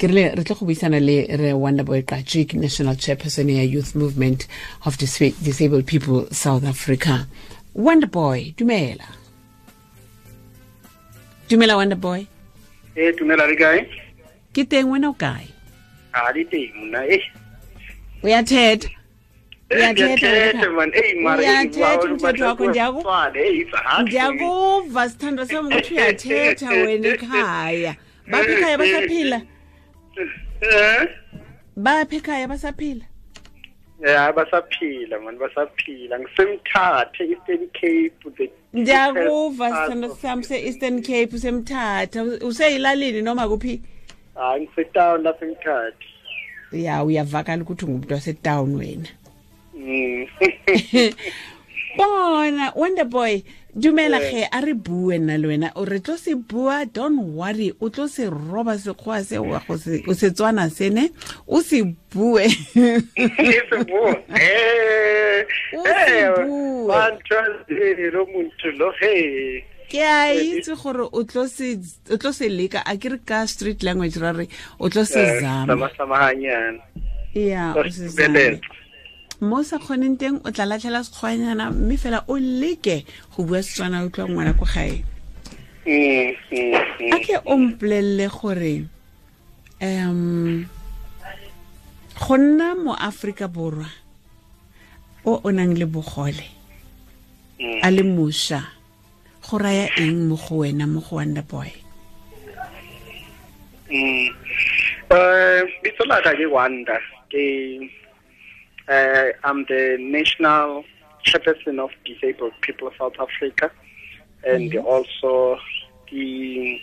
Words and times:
ke 0.00 0.08
rile 0.08 0.22
re 0.32 0.42
tle 0.48 0.54
go 0.56 0.66
buisana 0.66 0.98
le 1.04 1.16
re 1.40 1.52
wonderboy 1.62 2.00
qachik 2.10 2.54
national 2.54 2.96
chairperson 2.96 3.50
ya 3.52 3.62
youth 3.62 3.94
movement 3.94 4.46
of 4.86 4.96
disabled 4.96 5.86
people 5.86 6.26
south 6.32 6.64
africa. 6.64 7.26
Wonderboy 7.76 8.54
dumela. 8.56 9.10
Dumela 11.48 11.76
wonderboy 11.76 12.24
e 12.96 13.12
dumela 13.12 13.46
le 13.50 13.56
kae? 13.56 13.84
Ke 14.54 14.64
teng 14.64 14.88
wena 14.94 15.12
o 15.12 15.12
kae? 15.12 15.52
A 16.14 16.32
le 16.32 16.44
teng 16.48 16.72
mna 16.80 17.04
e 17.04 17.20
o 18.24 18.28
ya 18.28 18.42
thetha? 18.42 18.88
Uyathetha 19.70 20.68
umthetho 22.04 22.44
wakho 22.44 22.66
ndiyakuva 24.02 25.08
sithandwa 25.08 25.46
sam 25.46 25.66
ukuthi 25.66 25.94
uyathetha 25.94 26.70
wena 26.70 27.08
ekhaya. 27.08 27.96
Baphi 28.30 28.52
ekhaya 28.56 29.46
basaphila 30.60 31.08
baphi 31.76 32.16
ekhaya 32.16 32.48
basaphila? 32.48 33.04
Ya 34.00 34.32
basaphila 34.32 35.20
mani 35.20 35.38
basaphila. 35.38 36.20
Ngisemthathe 36.20 37.24
eastern 37.24 37.68
cape 37.72 38.50
ndiyakuva 38.72 39.70
sithando 39.70 40.14
sam 40.14 40.42
se-eastern 40.42 41.02
cape. 41.02 41.36
Usemthatha. 41.36 42.22
Useyilalini 42.22 43.22
noma 43.22 43.48
kuphi? 43.48 43.82
Hayi 44.34 44.66
ngisetown 44.66 45.22
lapha 45.22 45.46
emthatha. 45.46 45.94
Ya 46.72 47.04
uyavakala 47.04 47.62
ukuthi 47.62 47.84
ungumuntu 47.84 48.14
wasetown 48.14 48.76
wena. 48.76 49.08
Mm. 49.74 50.26
bona 51.96 52.72
wonderboy 52.76 53.42
dumela 53.74 54.18
ge 54.20 54.46
a 54.50 54.60
re 54.60 54.74
bue 54.74 55.18
nna 55.18 55.38
le 55.38 55.48
wena? 55.48 55.70
O 55.76 55.84
re 55.84 56.00
tlo 56.00 56.16
se 56.16 56.34
bua 56.34 56.84
don't 56.84 57.18
worry 57.36 57.72
o 57.80 57.90
tlo 57.90 58.08
se 58.08 58.26
roba 58.30 58.76
sekgowa 58.78 59.24
se 59.24 59.38
o 59.38 60.14
se 60.14 60.30
tswana 60.30 60.70
sene 60.70 61.10
o 61.46 61.60
se 61.62 61.82
bue. 62.12 62.46
Ke 69.90 70.02
a 70.14 70.32
itse 70.34 70.74
gore 70.82 71.08
o 71.12 71.24
tlo 71.24 71.46
se 72.32 72.48
leka 72.48 72.82
a 72.86 72.96
ke 72.96 73.08
re 73.14 73.18
ka 73.24 73.46
street 73.46 73.82
language 73.82 74.18
ra 74.18 74.32
re 74.32 74.48
o 74.78 74.88
tlo 74.88 75.04
se 75.04 75.40
zama. 75.40 75.76
ya 77.34 77.74
o 77.76 77.82
se 77.90 78.08
zama 78.08 78.60
mo 79.40 79.64
sa 79.64 79.80
kgoneng 79.80 80.20
teng 80.20 80.36
o 80.44 80.48
tla 80.52 80.68
latlhela 80.68 81.00
sekgwanyana 81.00 81.72
mme 81.72 81.96
fela 81.96 82.20
o 82.28 82.36
leke 82.36 83.08
go 83.32 83.44
bua 83.48 83.64
setswana 83.64 84.04
o 84.04 84.12
tlwa 84.12 84.28
ngwana 84.28 84.52
ko 84.52 84.68
gae. 84.68 85.00
A 87.08 87.16
ke 87.24 87.40
o 87.48 87.56
mpolelele 87.56 88.28
gore 88.28 88.84
um 89.80 90.68
go 92.20 92.34
nna 92.36 92.76
mo 92.76 92.92
aforika 92.92 93.48
borwa 93.48 93.88
o 95.24 95.40
o 95.40 95.48
nang 95.48 95.72
le 95.72 95.88
bogole 95.88 96.44
a 97.80 97.88
le 97.88 98.02
mošwa 98.04 98.60
go 99.40 99.56
raya 99.56 99.88
eng 99.96 100.28
mo 100.28 100.36
go 100.36 100.60
wena 100.60 100.84
mo 100.84 101.00
go 101.00 101.16
wonder 101.16 101.42
boy? 101.48 101.72
Bitso 105.80 106.04
la 106.04 106.20
ga 106.20 106.36
ke 106.36 106.44
wanda 106.44 107.00
ke 107.32 107.88
uh, 108.88 109.32
I'm 109.44 109.64
the 109.66 109.96
national 109.98 110.84
chairperson 111.24 111.78
of 111.78 111.90
Disabled 112.04 112.52
People 112.62 112.88
of 112.88 112.94
South 112.98 113.18
Africa, 113.18 113.70
and 114.46 114.72
mm 114.72 114.78
-hmm. 114.78 114.86
also 114.86 115.58
the 116.10 116.80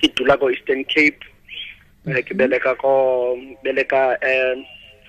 ke 0.00 0.06
dula 0.16 0.38
ko 0.38 0.50
Eastern 0.50 0.84
Cape. 0.84 1.20
Mm 2.04 2.12
-hmm. 2.12 2.22
Ke 2.26 2.32
beleka 2.34 2.76
ko 2.78 2.92
beleka 3.64 4.16
um, 4.22 4.64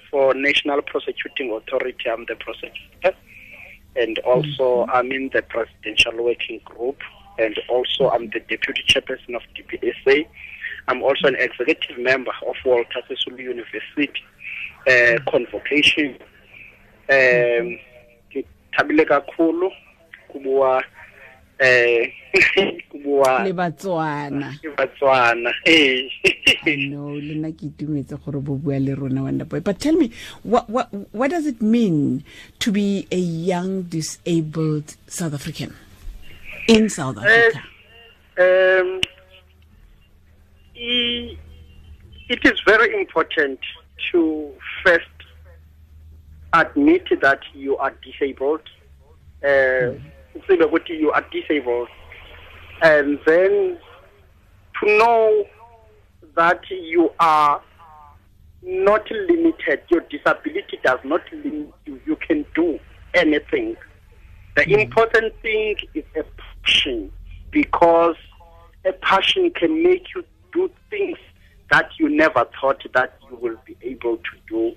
for 0.10 0.36
National 0.36 0.82
Prosecuting 0.82 1.52
Authority. 1.52 2.10
I'm 2.10 2.26
the 2.26 2.36
prosecutor, 2.36 3.14
and 3.96 4.16
also 4.26 4.66
mm 4.66 4.86
-hmm. 4.86 4.96
I'm 4.96 5.10
in 5.12 5.30
the 5.30 5.42
presidential 5.42 6.16
working 6.30 6.60
group, 6.70 7.00
and 7.44 7.56
also 7.70 8.02
I'm 8.14 8.26
the 8.36 8.42
deputy 8.52 8.82
chairperson 8.92 9.36
of 9.36 9.44
DPSA. 9.56 10.18
I'm 10.88 11.02
also 11.08 11.28
an 11.28 11.38
executive 11.48 11.98
member 11.98 12.36
of 12.50 12.56
Walter 12.66 13.02
Sisulu 13.08 13.42
University 13.56 14.24
eh 14.86 15.18
convocation. 15.26 16.16
Um 17.10 17.78
ke 18.30 18.46
thabile 18.74 19.06
kakhulu 19.06 19.72
kubuwa 20.28 20.84
eh 21.60 22.12
kubuwa 22.90 23.44
le 23.44 23.54
batswana. 23.54 24.58
le 24.64 24.70
batswana 24.76 25.54
eh. 25.66 26.10
No 26.66 27.16
le 27.16 27.36
nna 27.36 27.52
ke 27.52 27.66
itumetse 27.66 28.18
gore 28.18 28.40
bo 28.42 28.56
bua 28.56 28.80
le 28.80 28.96
rona 28.96 29.24
wonder 29.24 29.46
boy 29.46 29.60
but 29.60 29.80
tell 29.80 29.96
me 29.96 30.12
what 30.44 30.70
what 30.70 30.90
what 31.14 31.32
does 31.32 31.46
it 31.46 31.62
mean 31.62 32.24
to 32.60 32.72
be 32.72 33.08
a 33.12 33.18
young 33.20 33.84
disabled 33.84 34.96
south 35.08 35.34
african 35.34 35.74
in 36.68 36.90
south 36.90 37.18
africa? 37.18 37.62
um 38.38 39.02
it 42.28 42.44
is 42.44 42.60
very 42.66 43.00
important 43.00 43.60
to 44.12 44.52
first 44.86 45.06
admit 46.54 47.08
that 47.22 47.40
you 47.54 47.78
are 47.78 47.94
disabled, 48.04 48.62
uh, 49.44 49.94
you 50.50 51.12
are 51.12 51.26
disabled, 51.32 51.88
and 52.82 53.20
then 53.26 53.78
to 54.80 54.98
know 54.98 55.46
that 56.36 56.62
you 56.70 57.12
are 57.20 57.62
not 58.62 59.10
limited. 59.12 59.82
Your 59.90 60.02
disability 60.02 60.80
does 60.84 61.00
not 61.04 61.22
limit 61.32 61.74
you. 61.86 62.00
You 62.06 62.16
can 62.16 62.46
do 62.54 62.80
anything. 63.14 63.76
The 64.56 64.64
mm. 64.64 64.82
important 64.84 65.34
thing 65.42 65.76
is 65.94 66.04
a 66.16 66.24
passion 66.64 67.12
because 67.52 68.16
a 68.86 68.94
passion 68.94 69.52
can 69.52 69.84
make 69.84 70.08
you 70.16 70.24
do 70.54 70.70
things 70.90 71.18
that 71.72 71.90
you 72.00 72.10
never 72.10 72.48
thought 72.60 72.82
that 72.94 73.18
you 73.30 73.38
will 73.38 73.58
be 73.66 73.76
able 73.82 74.18
to 74.18 74.32
do. 74.48 74.76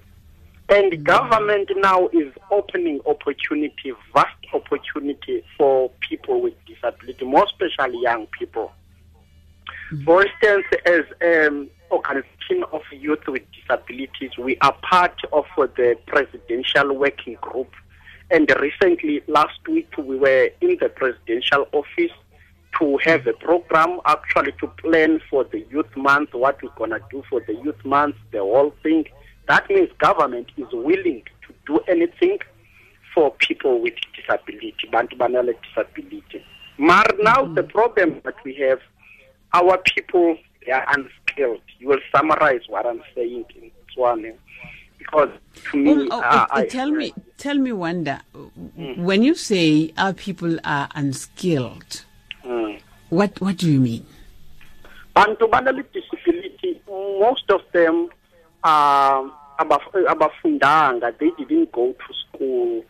And 0.70 1.04
government 1.04 1.70
now 1.76 2.08
is 2.08 2.32
opening 2.50 3.00
opportunity, 3.06 3.92
vast 4.12 4.36
opportunity 4.52 5.42
for 5.56 5.90
people 6.00 6.42
with 6.42 6.54
disability, 6.66 7.24
more 7.24 7.44
especially 7.44 8.02
young 8.02 8.26
people. 8.26 8.70
Mm-hmm. 9.90 10.04
For 10.04 10.26
instance, 10.26 10.66
as 10.84 11.04
an 11.22 11.70
organization 11.90 12.64
of 12.72 12.82
youth 12.92 13.26
with 13.26 13.42
disabilities, 13.52 14.36
we 14.36 14.58
are 14.58 14.76
part 14.82 15.18
of 15.32 15.46
the 15.56 15.96
presidential 16.06 16.94
working 16.94 17.38
group. 17.40 17.70
And 18.30 18.50
recently, 18.60 19.22
last 19.26 19.58
week, 19.66 19.90
we 19.96 20.16
were 20.16 20.50
in 20.60 20.76
the 20.80 20.90
presidential 20.90 21.66
office 21.72 22.12
to 22.78 22.98
have 23.04 23.26
a 23.26 23.32
program 23.32 24.00
actually 24.06 24.52
to 24.60 24.66
plan 24.68 25.20
for 25.30 25.44
the 25.44 25.64
youth 25.70 25.96
month, 25.96 26.32
what 26.32 26.62
we're 26.62 26.70
going 26.76 26.90
to 26.90 27.00
do 27.10 27.22
for 27.28 27.40
the 27.40 27.54
youth 27.54 27.84
month, 27.84 28.16
the 28.32 28.38
whole 28.38 28.74
thing. 28.82 29.06
That 29.48 29.68
means 29.68 29.90
government 29.98 30.48
is 30.56 30.66
willing 30.72 31.22
to 31.46 31.54
do 31.66 31.80
anything 31.88 32.38
for 33.14 33.32
people 33.32 33.80
with 33.80 33.94
disability, 34.14 34.74
bantu 34.92 35.16
banale 35.16 35.54
disability. 35.62 36.44
But 36.78 37.16
now 37.20 37.46
the 37.46 37.62
problem 37.62 38.20
that 38.24 38.34
we 38.44 38.54
have, 38.56 38.80
our 39.52 39.78
people, 39.78 40.36
they 40.64 40.72
are 40.72 40.86
unskilled. 40.96 41.62
You 41.78 41.88
will 41.88 42.00
summarize 42.14 42.62
what 42.68 42.86
I'm 42.86 43.02
saying 43.14 43.46
in 43.60 43.70
Swane. 43.96 44.34
Because 44.98 45.30
to 45.70 45.76
me, 45.76 45.92
um, 45.92 46.08
oh, 46.10 46.20
uh, 46.20 46.46
uh, 46.50 46.64
tell 46.64 46.88
I, 46.88 46.96
me, 46.96 47.14
tell 47.38 47.56
me, 47.56 47.72
Wanda, 47.72 48.20
mm. 48.34 48.98
when 48.98 49.22
you 49.22 49.34
say 49.34 49.92
our 49.96 50.12
people 50.12 50.58
are 50.64 50.88
unskilled, 50.94 52.04
what 53.08 53.40
What 53.40 53.56
do 53.56 53.70
you 53.70 53.80
mean? 53.80 54.06
Bantu 55.14 55.48
banale 55.48 55.84
disability, 55.92 56.80
most 56.86 57.50
of 57.50 57.60
them 57.72 58.08
are 58.62 59.24
abafundanga. 59.58 61.16
They 61.18 61.30
didn't 61.38 61.72
go 61.72 61.92
to 61.92 62.14
school 62.14 62.84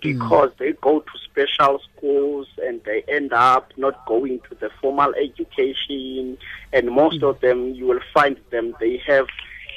because 0.00 0.50
mm. 0.50 0.58
they 0.58 0.72
go 0.80 1.00
to 1.00 1.18
special 1.24 1.80
schools 1.96 2.46
and 2.62 2.80
they 2.84 3.02
end 3.08 3.32
up 3.32 3.72
not 3.76 4.06
going 4.06 4.40
to 4.48 4.54
the 4.54 4.70
formal 4.80 5.12
education. 5.14 6.38
And 6.72 6.90
most 6.90 7.20
mm. 7.20 7.28
of 7.28 7.40
them, 7.40 7.74
you 7.74 7.86
will 7.86 8.00
find 8.12 8.36
them, 8.50 8.74
they 8.80 8.98
have 9.06 9.26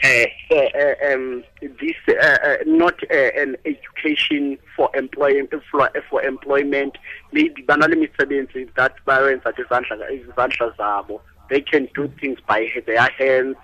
Eh. 0.04 0.28
Uh, 0.52 0.56
uh, 0.56 1.14
um, 1.14 1.44
this 1.62 1.96
uh, 2.08 2.38
uh 2.44 2.58
not 2.66 2.96
an 3.10 3.58
education 3.66 4.58
for 4.76 4.90
employment 4.96 5.52
for, 5.72 5.90
for 6.10 6.24
employment. 6.24 6.98
Maybe 7.32 7.64
that 7.68 8.94
bayenza 9.06 9.54
izandla 9.54 10.76
zabo. 10.78 11.22
They 11.50 11.62
can 11.62 11.88
do 11.96 12.12
things 12.20 12.40
by 12.48 12.68
their 12.86 13.10
hands. 13.10 13.56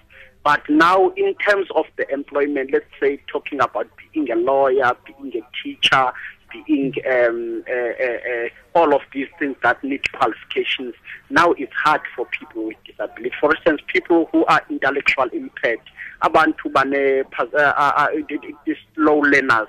But 0.43 0.61
now 0.69 1.09
in 1.09 1.35
terms 1.35 1.67
of 1.75 1.85
the 1.97 2.11
employment 2.11 2.71
let's 2.73 2.85
say 2.99 3.19
talking 3.27 3.61
about 3.61 3.87
being 4.13 4.29
a 4.31 4.35
lawyer 4.35 4.91
being 5.05 5.33
a 5.35 5.63
teacher 5.63 6.11
being 6.53 6.93
um, 7.09 7.63
uh, 7.69 7.73
uh, 7.73 8.17
uh, 8.31 8.49
all 8.75 8.93
of 8.93 9.01
these 9.13 9.27
things 9.39 9.55
that 9.63 9.83
need 9.83 10.01
qualifications. 10.13 10.93
Now 11.29 11.51
it's 11.53 11.73
hard 11.73 12.01
for 12.15 12.25
people 12.27 12.67
with 12.67 12.77
disabilities. 12.85 13.33
For 13.39 13.55
instance, 13.55 13.81
people 13.87 14.29
who 14.31 14.45
are 14.45 14.61
intellectual 14.69 15.29
impaired, 15.29 15.81
abantu 16.21 16.71
bane 16.73 17.25
uh, 17.39 17.57
uh, 17.57 18.07
uh, 18.07 18.73
slow 18.95 19.19
learners, 19.19 19.67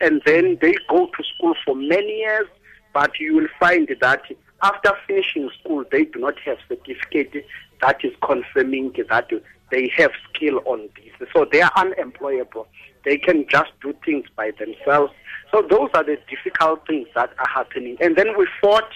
and 0.00 0.22
then 0.24 0.58
they 0.60 0.74
go 0.88 1.06
to 1.06 1.24
school 1.34 1.54
for 1.64 1.74
many 1.74 2.18
years, 2.18 2.48
but 2.92 3.18
you 3.18 3.34
will 3.36 3.48
find 3.58 3.88
that 4.00 4.22
after 4.62 4.92
finishing 5.06 5.50
school, 5.60 5.84
they 5.90 6.04
do 6.04 6.18
not 6.18 6.38
have 6.40 6.58
certificate 6.68 7.44
that 7.80 8.04
is 8.04 8.12
confirming 8.22 8.92
that 9.08 9.30
they 9.70 9.90
have 9.96 10.10
skill 10.28 10.60
on 10.66 10.88
this. 10.96 11.28
So 11.32 11.46
they 11.50 11.62
are 11.62 11.72
unemployable. 11.76 12.66
They 13.04 13.16
can 13.16 13.46
just 13.48 13.70
do 13.82 13.94
things 14.04 14.26
by 14.36 14.50
themselves. 14.58 15.12
So 15.50 15.62
those 15.62 15.90
are 15.94 16.04
the 16.04 16.18
difficult 16.28 16.86
things 16.86 17.08
that 17.14 17.30
are 17.38 17.48
happening. 17.48 17.96
And 18.00 18.16
then 18.16 18.38
we 18.38 18.46
fought 18.60 18.90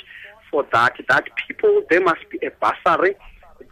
for 0.50 0.66
that, 0.72 0.96
that 1.08 1.24
people, 1.48 1.82
there 1.90 2.00
must 2.00 2.28
be 2.30 2.38
a 2.46 2.50
bursary 2.50 3.16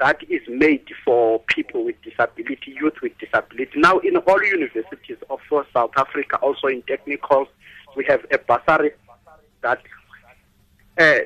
that 0.00 0.18
is 0.28 0.40
made 0.48 0.88
for 1.04 1.38
people 1.46 1.84
with 1.84 1.96
disability, 2.02 2.76
youth 2.80 2.94
with 3.02 3.12
disability. 3.18 3.70
Now, 3.76 3.98
in 3.98 4.16
all 4.16 4.42
universities 4.42 5.18
of 5.30 5.38
South 5.72 5.92
Africa, 5.96 6.36
also 6.38 6.66
in 6.66 6.82
technicals, 6.82 7.48
we 7.96 8.04
have 8.06 8.24
a 8.32 8.38
bursary 8.38 8.92
that 9.60 9.80
uh, 10.98 11.18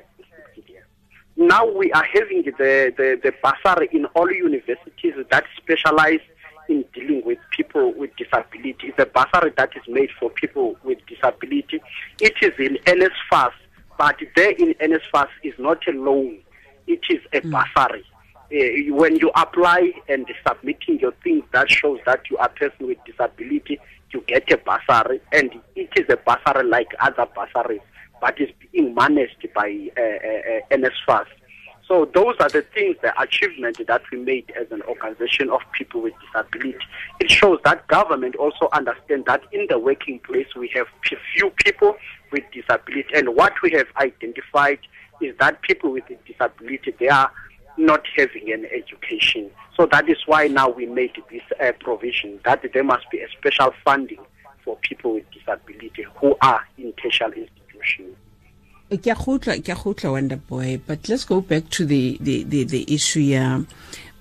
now 1.37 1.67
we 1.71 1.93
are 1.93 2.05
having 2.05 2.43
the, 2.43 2.93
the, 2.97 3.21
the 3.23 3.33
bursary 3.43 3.89
in 3.93 4.07
all 4.15 4.31
universities 4.31 5.15
that 5.31 5.45
specialize 5.57 6.21
in 6.69 6.85
dealing 6.93 7.23
with 7.25 7.39
people 7.51 7.93
with 7.95 8.11
disability. 8.17 8.93
The 8.97 9.07
bursary 9.07 9.53
that 9.57 9.71
is 9.77 9.83
made 9.89 10.11
for 10.19 10.31
people 10.31 10.77
with 10.85 10.99
disability. 11.07 11.81
It 12.21 12.35
is 12.43 12.53
in 12.59 12.79
NSFAS, 12.85 13.53
but 13.99 14.17
there 14.35 14.51
in 14.51 14.75
NSFAS 14.75 15.29
is 15.43 15.55
not 15.59 15.87
a 15.89 15.93
loan. 15.93 16.39
It 16.87 17.01
is 17.11 17.21
a 17.33 17.41
mm. 17.41 17.51
bursary. 17.51 18.05
Uh, 18.53 18.95
when 18.95 19.17
you 19.17 19.31
apply 19.35 19.93
and 20.09 20.27
submitting 20.47 21.01
your 21.01 21.13
things 21.25 21.43
that 21.53 21.69
shows 21.69 21.99
that 22.07 22.21
you 22.31 22.37
are 22.39 22.47
a 22.47 22.51
person 22.51 22.87
with 22.87 22.99
disability, 23.05 23.81
you 24.13 24.23
get 24.29 24.51
a 24.53 24.57
bursary, 24.57 25.21
and 25.33 25.51
it 25.75 25.91
is 25.97 26.07
a 26.09 26.17
bursary 26.17 26.65
like 26.69 26.89
other 27.01 27.27
bursaries 27.35 27.81
but 28.21 28.41
is 28.41 28.49
being 28.73 28.95
managed 28.95 29.47
by 29.55 29.91
uh, 29.97 30.01
uh 30.01 30.77
NSFAS. 30.77 31.27
So 31.89 32.05
those 32.13 32.35
are 32.41 32.49
the 32.49 32.63
things, 32.63 32.97
the 33.01 33.19
achievement 33.21 33.81
that 33.87 34.03
we 34.11 34.19
made 34.19 34.53
as 34.59 34.67
an 34.73 34.83
organization 34.83 35.51
of 35.51 35.61
people 35.73 36.03
with 36.03 36.15
disability. 36.21 36.85
It 37.21 37.31
shows 37.31 37.61
that 37.65 37.87
government 37.87 38.35
also 38.37 38.69
understands 38.73 39.27
that 39.27 39.43
in 39.53 39.67
the 39.69 39.79
working 39.79 40.19
place 40.19 40.49
we 40.57 40.69
have 40.75 40.87
few 41.35 41.51
people 41.51 41.97
with 42.33 42.43
disability, 42.53 43.07
and 43.15 43.37
what 43.37 43.53
we 43.63 43.71
have 43.73 43.87
identified 43.99 44.81
is 45.21 45.37
that 45.39 45.63
people 45.63 45.93
with 45.93 46.05
disability 46.27 46.93
they 46.99 47.09
are 47.09 47.31
not 47.79 48.05
having 48.17 48.53
an 48.53 48.67
education. 48.67 49.51
So 49.77 49.87
that 49.93 50.09
is 50.09 50.17
why 50.27 50.49
now 50.49 50.69
we 50.69 50.87
made 50.87 51.13
this 51.31 51.43
uh, 51.63 51.73
provision 51.79 52.41
that 52.45 52.65
there 52.73 52.85
must 52.85 53.09
be 53.11 53.21
a 53.21 53.29
special 53.29 53.73
funding 53.85 54.25
for 54.65 54.77
people 54.79 55.15
with 55.15 55.25
disability 55.31 56.05
who 56.17 56.37
are 56.41 56.67
in 56.79 56.93
tertiary 56.95 57.43
institutions. 57.43 58.17
Ke 58.91 60.05
a 60.05 60.11
wonder 60.13 60.37
boy. 60.37 60.81
But 60.87 61.09
let's 61.09 61.25
go 61.25 61.41
back 61.41 61.71
to 61.71 61.85
the, 61.85 62.19
the, 62.21 62.45
the, 62.45 62.65
the 62.65 62.95
issue 62.95 63.21
ya 63.21 63.61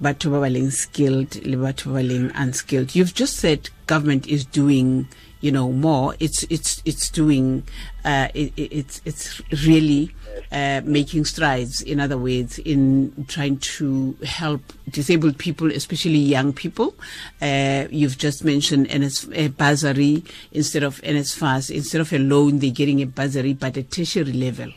batho 0.01 0.31
ba 0.31 0.39
ba 0.41 0.50
leng 0.50 0.71
skilled 0.71 1.45
le 1.45 1.57
batho 1.57 1.94
ba 1.94 1.94
ba 1.94 2.03
leng 2.03 2.31
unskilled. 2.35 2.95
You've 2.95 3.13
just 3.13 3.38
said 3.38 3.69
government 3.88 4.27
is 4.27 4.45
doing 4.45 5.07
you 5.45 5.51
know 5.51 5.71
more 5.71 6.15
it's 6.19 6.42
it's 6.50 6.81
it's 6.86 7.07
doing 7.12 7.62
uh, 8.03 8.30
it, 8.33 8.51
it's 8.57 9.00
it's 9.06 9.39
really 9.68 10.09
uh, 10.51 10.81
making 10.83 11.24
strides 11.24 11.83
in 11.83 12.00
other 12.00 12.18
words 12.18 12.57
in 12.59 13.25
trying 13.27 13.57
to 13.59 14.18
help 14.25 14.62
disabled 14.89 15.38
people 15.38 15.71
especially 15.71 16.18
young 16.18 16.51
people. 16.51 16.95
Uh, 17.42 17.86
you've 17.92 18.18
just 18.18 18.44
mentioned 18.44 18.88
NS, 18.92 19.27
a 19.33 19.50
bursary 19.50 20.24
instead 20.51 20.81
of 20.81 21.00
NSFAS 21.01 21.69
instead 21.69 22.01
of 22.01 22.12
a 22.12 22.18
loan 22.18 22.57
they're 22.57 22.71
getting 22.71 23.03
a 23.03 23.06
bursary 23.06 23.53
but 23.53 23.77
at 23.77 23.91
tertiary 23.91 24.33
level. 24.33 24.71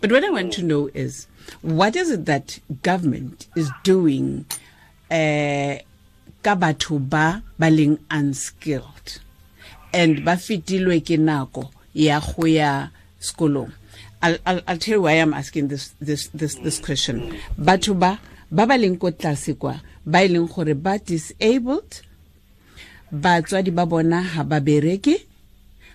But 0.00 0.10
what 0.10 0.24
I 0.24 0.30
want 0.30 0.52
to 0.54 0.64
know 0.64 0.90
is 0.94 1.28
what 1.62 1.94
is 1.94 2.10
it 2.10 2.24
that 2.24 2.58
government 2.82 3.46
is 3.54 3.70
doing 3.84 4.46
uh, 5.12 5.78
ka 6.42 6.56
batho 6.56 6.98
ba 6.98 7.40
unskilled 8.10 9.20
and 9.92 10.24
ba 10.24 10.36
fetilwe 10.36 11.00
ke 11.00 11.16
nako 11.16 11.70
ya 11.94 12.20
go 12.20 12.46
ya 12.46 12.90
sekolong. 13.20 13.72
I'll, 14.22 14.38
I'll, 14.46 14.62
I'll 14.66 14.78
tell 14.78 14.98
you 14.98 15.02
why 15.02 15.12
I'm 15.12 15.34
asking 15.34 15.68
this 15.68 15.94
this 16.00 16.28
this 16.34 16.56
this 16.58 16.78
question. 16.78 17.38
Batho 17.58 17.94
ba 17.98 18.18
ba 18.50 18.66
ba 18.66 18.74
leng 18.74 18.98
ko 18.98 19.10
tlase 19.10 19.54
kwa 19.54 19.80
ba 20.06 20.24
e 20.24 20.28
leng 20.28 20.48
gore 20.48 20.74
ba 20.74 20.98
disabled 20.98 22.02
batswadi 23.12 23.70
ba 23.70 23.86
bona 23.86 24.22
ha 24.22 24.42
ba 24.44 24.60
bereke 24.60 25.28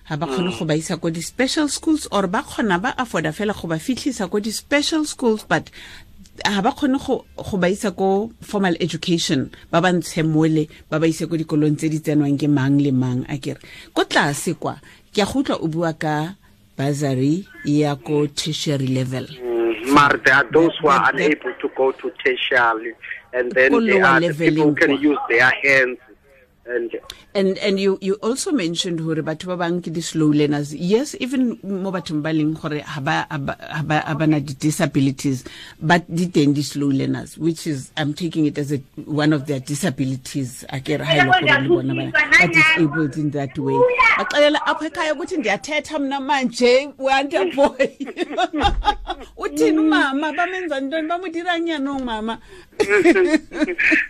ha 0.04 0.16
ba 0.16 0.26
kgone 0.26 0.52
mm. 0.52 0.58
go 0.58 0.64
ba 0.64 0.76
isa 0.76 1.00
ko 1.00 1.08
di-special 1.10 1.68
schools 1.68 2.04
or 2.12 2.26
ba 2.28 2.44
kgona 2.44 2.76
ba 2.78 2.90
afforda 2.96 3.32
fela 3.32 3.56
go 3.56 3.66
ba 3.66 3.80
fitlhisa 3.80 4.28
ko 4.28 4.36
di-special 4.36 5.08
schools 5.08 5.48
but 5.48 5.70
ga 6.42 6.62
ba 6.62 6.72
kgone 6.74 6.98
go 6.98 7.24
ba 7.58 7.68
isa 7.70 7.90
ko 7.94 8.30
formal 8.42 8.74
education 8.82 9.50
ba 9.70 9.78
ba 9.80 9.92
ntshe 9.94 10.26
mole 10.26 10.66
ba 10.90 10.98
ba 10.98 11.06
ise 11.06 11.30
ko 11.30 11.38
dikolong 11.38 11.78
tse 11.78 11.86
di 11.88 12.02
tsenwang 12.02 12.34
ke 12.34 12.50
mang 12.50 12.82
le 12.82 12.90
mang 12.90 13.22
a 13.30 13.38
kere 13.38 13.62
ko 13.94 14.02
tlase 14.02 14.58
kwa 14.58 14.82
ke 15.14 15.22
a 15.22 15.26
go 15.30 15.44
o 15.62 15.66
bua 15.70 15.94
ka 15.94 16.34
bursary 16.76 17.46
ya 17.64 17.94
ko 17.94 18.26
tertiary 18.26 18.90
level. 18.90 19.26
Mm, 19.30 19.94
mar 19.94 20.18
there 20.26 20.34
are 20.34 20.50
those 20.50 20.74
who 20.82 20.88
are 20.88 21.06
unable 21.14 21.54
to 21.62 21.68
go 21.76 21.92
to 21.92 22.10
tertiary 22.18 22.94
and 23.32 23.52
then 23.52 23.70
there 23.86 24.04
are 24.04 24.18
the 24.20 24.34
people 24.34 24.70
who 24.70 24.74
can 24.74 24.98
use 24.98 25.18
their 25.30 25.50
hands 25.62 25.98
and 26.66 26.90
and 27.34 27.58
and 27.58 27.78
you 27.80 27.98
you 28.00 28.14
also 28.22 28.52
mentioned 28.52 29.00
hore 29.00 29.20
batho 29.20 29.46
ba 29.52 29.56
bang 29.56 29.82
ke 29.82 29.92
di 29.92 30.00
slow 30.00 30.28
learners. 30.32 30.74
Yes 30.74 31.14
even 31.20 31.58
mo 31.62 31.92
bathong 31.92 32.22
ba 32.22 32.32
leng 32.32 32.54
gore 32.56 32.80
ha 32.80 33.00
ba 33.00 33.26
ha 33.28 34.14
ba 34.14 34.26
na 34.26 34.38
disabilities 34.40 35.44
but 35.80 36.04
di 36.08 36.26
teng 36.26 36.54
di 36.54 36.62
slow 36.62 36.88
learners 36.88 37.36
which 37.36 37.66
is 37.66 37.92
i'm 37.96 38.14
taking 38.14 38.46
it 38.46 38.56
as 38.56 38.72
a 38.72 38.78
one 39.04 39.32
of 39.32 39.46
their 39.46 39.60
disabilities. 39.60 40.64
Akere 40.72 41.04
ha 41.04 41.12
ile 41.20 41.68
bona 41.68 41.94
ba 41.94 42.48
disabled 42.48 43.16
in 43.16 43.30
that 43.30 43.52
way. 43.58 43.76
Baxelela 44.18 44.60
apha 44.64 44.88
ekhaya 44.88 45.14
ukuthi 45.14 45.36
ndiyathetha 45.36 45.98
mna 45.98 46.20
manje 46.20 46.92
wanta 46.98 47.44
boy 47.54 47.88
uthini 49.44 49.82
umama 50.12 50.32
bamenza 50.32 50.80
ntoni? 50.80 51.08
Bamudiranyana 51.08 51.92
umama 51.92 52.38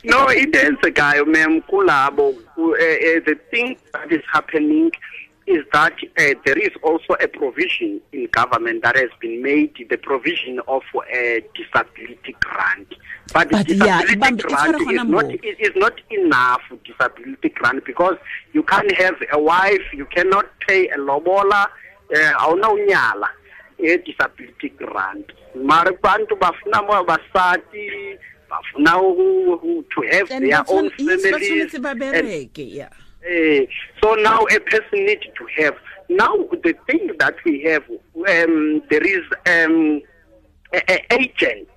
no 0.04 0.28
into 0.32 0.58
eyenzekayo 0.58 1.26
mem 1.26 1.60
kulabo 1.62 2.34
uh, 2.56 2.72
uh, 2.72 3.20
the 3.24 3.38
thing 3.50 3.76
that 3.92 4.10
is 4.10 4.22
happening 4.32 4.90
is 5.46 5.62
that 5.72 5.92
uh, 6.18 6.34
there 6.46 6.58
is 6.58 6.70
also 6.82 7.14
a 7.20 7.28
provision 7.28 8.00
in 8.12 8.26
government 8.32 8.82
that 8.82 8.96
has 8.96 9.10
been 9.20 9.42
made, 9.42 9.74
the 9.90 9.98
provision 9.98 10.58
of 10.68 10.82
a 11.12 11.44
disability 11.54 12.34
grant. 12.40 12.94
But, 13.32 13.50
but 13.50 13.66
disability 13.66 14.14
yeah, 14.14 14.30
grant 14.30 14.80
is 14.80 15.04
not, 15.04 15.34
is 15.34 15.76
not 15.76 16.00
enough 16.10 16.62
disability 16.84 17.50
grant 17.50 17.84
because 17.84 18.16
you 18.54 18.62
can't 18.62 18.90
have 18.92 19.16
a 19.32 19.38
wife, 19.38 19.82
you 19.92 20.06
cannot 20.06 20.46
pay 20.66 20.88
a 20.88 20.96
lobola, 20.96 21.66
uh, 22.14 22.32
a 23.88 23.98
disability 23.98 24.70
grant. 24.70 25.32
Mara 25.54 25.92
bafuna 25.92 27.06
basati 27.06 28.18
who, 28.82 29.84
to 29.94 30.08
have 30.10 30.30
and 30.30 30.44
their 30.44 30.64
own 30.68 30.90
families. 30.90 31.74
And, 31.74 32.50
yeah. 32.56 32.88
Uh, 33.26 33.66
so 34.02 34.14
now 34.14 34.44
a 34.44 34.60
person 34.60 35.06
needs 35.06 35.24
to 35.38 35.62
have. 35.62 35.76
Now 36.08 36.36
the 36.36 36.74
thing 36.86 37.10
that 37.18 37.36
we 37.44 37.62
have, 37.62 37.82
um, 37.88 38.82
there 38.90 39.02
is 39.02 39.24
um, 39.46 40.02
an 40.72 40.98
agent 41.10 41.68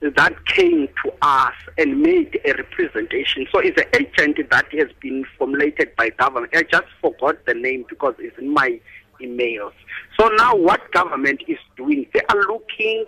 that 0.00 0.34
came 0.46 0.88
to 1.04 1.12
us 1.22 1.54
and 1.78 2.02
made 2.02 2.38
a 2.44 2.52
representation. 2.54 3.46
So 3.52 3.60
it's 3.60 3.80
an 3.80 3.88
agent 3.94 4.50
that 4.50 4.66
has 4.72 4.88
been 5.00 5.24
formulated 5.38 5.94
by 5.96 6.10
government. 6.10 6.52
I 6.54 6.64
just 6.64 6.88
forgot 7.00 7.44
the 7.46 7.54
name 7.54 7.86
because 7.88 8.14
it's 8.18 8.36
in 8.38 8.52
my 8.52 8.80
emails. 9.22 9.72
So 10.18 10.28
now 10.36 10.54
what 10.54 10.90
government 10.92 11.42
is 11.48 11.58
doing, 11.76 12.06
they 12.12 12.20
are 12.28 12.42
looking 12.48 13.04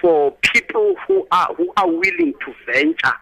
for 0.00 0.32
people 0.42 0.94
who 1.06 1.26
are 1.30 1.54
who 1.54 1.72
are 1.76 1.88
willing 1.88 2.34
to 2.44 2.54
venture 2.66 3.16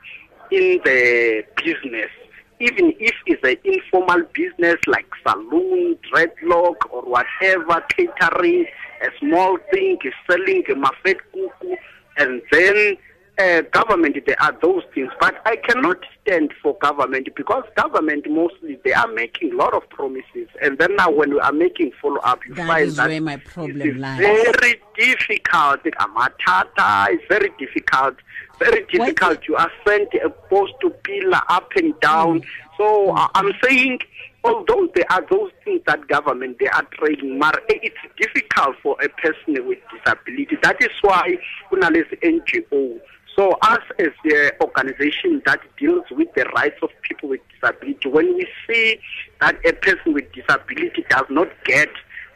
in 0.51 0.81
the 0.85 1.45
business, 1.57 2.11
even 2.59 2.93
if 2.99 3.15
it's 3.27 3.43
an 3.45 3.57
informal 3.65 4.23
business 4.35 4.77
like 4.87 5.07
saloon, 5.27 5.97
dreadlock, 6.13 6.77
or 6.91 7.03
whatever, 7.03 7.85
catering, 7.97 8.67
a 9.03 9.09
small 9.19 9.59
thing, 9.71 9.99
selling 10.29 10.65
a 10.69 10.75
mafet 10.75 11.19
kuku, 11.35 11.77
and 12.19 12.43
then 12.51 12.97
uh, 13.41 13.63
government, 13.73 14.17
there 14.27 14.41
are 14.43 14.57
those 14.63 14.83
things, 14.95 15.11
but 15.19 15.35
I 15.47 15.57
cannot 15.57 15.99
stand 16.21 16.53
for 16.63 16.77
government 16.79 17.29
because 17.35 17.65
government 17.75 18.27
mostly 18.29 18.79
they 18.85 18.93
are 18.93 19.09
making 19.09 19.53
a 19.53 19.57
lot 19.57 19.73
of 19.75 19.89
promises, 19.89 20.49
and 20.61 20.79
then 20.79 20.97
now 20.97 21.11
when 21.11 21.31
we 21.31 21.41
are 21.41 21.53
making 21.53 21.93
follow 22.01 22.19
up, 22.19 22.41
you 22.47 22.55
that 22.55 22.67
find 22.67 22.89
is 22.89 22.97
that 22.97 23.09
where 23.09 23.21
my 23.21 23.37
problem 23.37 23.99
lies. 23.99 24.19
very 24.19 24.81
difficult. 24.97 25.81
Amatata 25.85 27.13
is 27.15 27.21
very 27.29 27.51
difficult. 27.59 28.17
Very 28.59 28.85
difficult. 28.93 29.39
You 29.49 29.57
are 29.57 29.73
sent 29.87 30.13
a 30.23 30.29
post 30.29 30.75
to 30.83 30.91
pillar 30.91 31.41
up 31.49 31.71
and 31.77 31.99
down. 32.01 32.43
Mm. 32.43 32.47
So 32.77 33.17
uh, 33.17 33.29
I'm 33.35 33.53
saying 33.65 34.01
although 34.45 34.89
there 34.95 35.11
are 35.11 35.25
those 35.31 35.51
things 35.65 35.83
that 35.87 36.07
government 36.09 36.59
they 36.59 36.69
are 36.69 36.87
trying 36.95 37.39
but 37.39 37.63
it's 37.69 37.95
difficult 38.19 38.75
for 38.83 38.97
a 39.03 39.09
person 39.21 39.67
with 39.67 39.79
disability 39.93 40.57
that 40.63 40.77
is 40.81 40.89
why 41.03 41.37
ngo 41.71 43.01
so 43.37 43.57
us 43.63 43.81
as 43.99 44.09
the 44.25 44.53
organization 44.61 45.43
that 45.47 45.61
deals 45.79 46.05
with 46.11 46.29
the 46.35 46.45
rights 46.57 46.77
of 46.83 46.91
people 47.03 47.29
with 47.29 47.41
disability 47.61 48.09
when 48.09 48.35
we 48.37 48.47
see 48.67 48.99
that 49.41 49.57
a 49.65 49.73
person 49.73 50.13
with 50.15 50.31
disability 50.33 51.05
does 51.09 51.27
not 51.31 51.49
get 51.65 51.89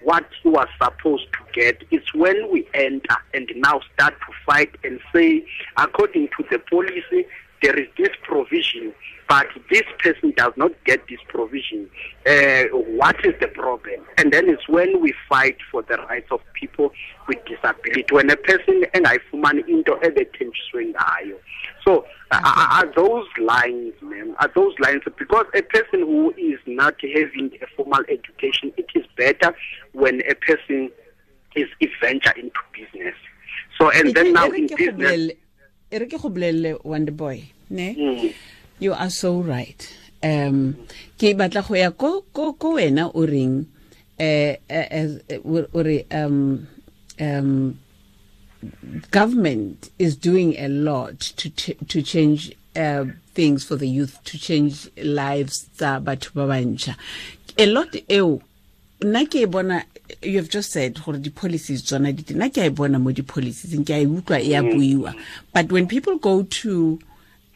what 0.02 0.24
he 0.42 0.50
was 0.50 0.68
supposed 0.82 1.26
to 1.32 1.38
get 1.58 1.82
it's 1.90 2.12
when 2.14 2.50
we 2.52 2.68
enter 2.74 3.16
and 3.32 3.50
now 3.56 3.80
start 3.94 4.14
to 4.20 4.32
fight 4.46 4.70
and 4.84 5.00
say 5.14 5.44
according 5.78 6.28
to 6.36 6.44
the 6.50 6.58
policy 6.58 7.26
there 7.62 7.78
is 7.78 7.88
this 7.96 8.10
provision 8.22 8.92
but 9.28 9.46
this 9.70 9.82
person 10.02 10.32
does 10.36 10.52
not 10.56 10.72
get 10.84 11.00
this 11.08 11.18
provision, 11.28 11.88
uh, 12.26 12.64
what 12.72 13.16
is 13.24 13.34
the 13.40 13.48
problem? 13.48 14.04
And 14.18 14.32
then 14.32 14.48
it's 14.48 14.68
when 14.68 15.00
we 15.00 15.14
fight 15.28 15.56
for 15.70 15.82
the 15.82 15.96
rights 16.08 16.28
of 16.30 16.40
people 16.52 16.92
with 17.26 17.38
disability. 17.46 18.04
When 18.10 18.30
a 18.30 18.36
person 18.36 18.84
and 18.92 19.06
I 19.06 19.18
fuman 19.32 19.66
into 19.66 19.98
swing 20.70 20.92
ngayo. 20.92 21.38
So 21.86 22.04
uh, 22.30 22.40
are 22.44 22.92
those 22.94 23.26
lines, 23.40 23.94
ma'am? 24.02 24.36
Are 24.40 24.50
those 24.54 24.74
lines 24.78 25.02
because 25.18 25.46
a 25.54 25.62
person 25.62 26.00
who 26.00 26.34
is 26.36 26.58
not 26.66 26.94
having 27.00 27.50
a 27.62 27.66
formal 27.76 28.04
education, 28.08 28.72
it 28.76 28.86
is 28.94 29.04
better 29.16 29.54
when 29.92 30.20
a 30.28 30.34
person 30.34 30.90
is 31.56 31.68
venture 32.00 32.32
into 32.32 32.60
business. 32.74 33.14
So 33.78 33.90
and 33.90 34.14
then 34.14 34.32
now 34.32 34.50
in 34.50 34.66
business. 34.66 35.32
Wonder 36.84 37.12
Boy, 37.12 37.44
ne? 37.70 37.94
Mm. 37.94 38.34
you 38.78 38.92
are 38.92 39.10
so 39.10 39.40
right 39.40 39.92
um 40.22 40.74
ke 41.18 41.34
batla 41.36 41.62
go 41.66 41.74
ya 41.74 41.90
ko 41.90 42.24
ko 42.32 42.52
ko 42.54 42.74
wena 42.76 43.10
o 43.14 43.26
reng 43.26 43.66
eh 44.18 44.56
o 45.44 45.82
re 45.82 46.06
um 46.10 46.66
um 47.20 47.78
government 49.10 49.90
is 49.98 50.16
doing 50.16 50.56
a 50.58 50.68
lot 50.68 51.20
to 51.20 51.50
to 51.50 52.02
change 52.02 52.56
uh, 52.76 53.04
things 53.34 53.64
for 53.64 53.76
the 53.76 53.86
youth 53.86 54.18
to 54.24 54.38
change 54.38 54.88
lives 54.96 55.68
tsa 55.76 56.00
batho 56.00 56.34
ba 56.34 56.48
bantšha 56.48 56.96
a 57.58 57.66
lot 57.66 57.94
eo 58.08 58.40
nna 59.04 59.26
ke 59.30 59.44
e 59.44 59.46
bona 59.46 59.84
you 60.22 60.36
have 60.36 60.48
just 60.48 60.72
said 60.72 61.00
gore 61.00 61.18
di-policies 61.18 61.82
tsona 61.84 62.12
di 62.12 62.34
nna 62.34 62.50
ke 62.52 62.60
a 62.60 62.66
e 62.66 62.70
bona 62.70 62.98
mo 62.98 63.10
di-policies 63.12 63.72
ke 63.84 63.92
a 63.94 64.00
e 64.02 64.06
utlwa 64.06 64.40
e 64.40 64.54
a 64.54 64.62
mm. 64.62 64.72
buiwa. 64.72 65.12
But 65.52 65.72
when 65.72 65.86
people 65.86 66.18
go 66.18 66.42
to 66.42 66.98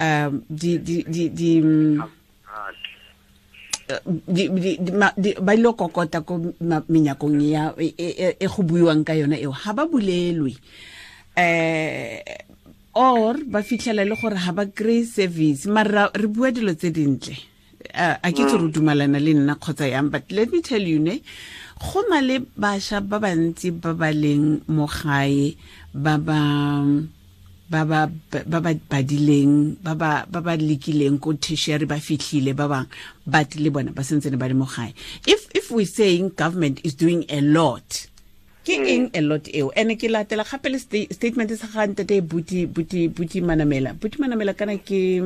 um 0.01 0.45
di 0.49 0.79
di 0.79 1.03
di 1.05 1.29
di 1.29 1.61
di 4.29 5.31
ba 5.41 5.53
ile 5.55 5.73
kokota 5.73 6.25
ko 6.25 6.53
menyakong 6.89 7.41
ya 7.41 7.73
e 7.77 8.47
go 8.49 8.63
buiwang 8.63 9.05
ka 9.05 9.13
yona 9.13 9.37
eo 9.37 9.53
ga 9.53 9.73
ba 9.73 9.85
bulelwe. 9.85 10.57
Um 11.37 12.49
or 12.95 13.37
ba 13.45 13.63
fitlhela 13.63 14.09
le 14.09 14.17
gore 14.17 14.37
ga 14.37 14.53
ba 14.53 14.67
kry 14.67 15.05
service 15.05 15.67
mara 15.67 16.11
re 16.15 16.27
bua 16.27 16.51
dilo 16.51 16.73
tse 16.75 16.91
dintle. 16.91 17.37
A 17.95 18.33
ke 18.33 18.45
tse 18.45 18.57
re 18.57 18.69
dumalana 18.73 19.21
le 19.21 19.37
nna 19.37 19.55
kgotsa 19.61 19.89
yang 19.89 20.09
but 20.09 20.25
let 20.33 20.51
me 20.51 20.61
tell 20.61 20.83
you 20.83 20.99
ne 20.99 21.21
go 21.79 22.03
na 22.11 22.19
le 22.19 22.43
bašwa 22.59 22.99
ba 23.07 23.23
bantsi 23.23 23.71
ba 23.71 23.95
ba 23.95 24.11
leng 24.11 24.67
mo 24.67 24.91
gae 24.91 25.55
ba 25.95 26.19
ba 26.19 26.41
ba 27.71 27.85
ba 27.85 28.11
ba 28.49 28.59
ba 28.65 28.73
badileng 28.75 29.79
ba 29.85 29.95
ba 29.95 30.25
ba 30.27 30.41
ba 30.43 30.57
lekileng 30.59 31.21
ko 31.23 31.37
tertiary 31.39 31.87
ba 31.87 32.03
fitlhile 32.03 32.57
ba 32.57 32.67
bang 32.67 32.89
but 33.29 33.55
le 33.55 33.71
bona 33.71 33.95
ba 33.95 34.03
sentse 34.03 34.33
ba 34.35 34.51
le 34.51 34.57
mo 34.59 34.67
gae. 34.67 34.91
If 35.29 35.47
if 35.55 35.71
we 35.71 35.85
saying 35.87 36.35
government 36.35 36.83
is 36.83 36.99
doing 36.99 37.29
a 37.31 37.39
lot 37.45 38.09
ke 38.69 38.77
mm. 38.77 38.85
eng 38.85 39.05
a 39.15 39.21
lot 39.25 39.45
eo? 39.49 39.73
Ene 39.73 39.97
ke 39.97 40.11
latela 40.13 40.45
gape 40.45 40.69
le 40.69 40.81
statement 40.83 41.49
sa 41.57 41.71
ga 41.73 41.89
ntate 41.89 42.21
buti 42.21 42.67
buti 42.67 43.09
buti 43.09 43.39
manamela. 43.41 43.95
Buti 43.97 44.19
manamela 44.21 44.53
kana 44.53 44.77
ke 44.77 45.23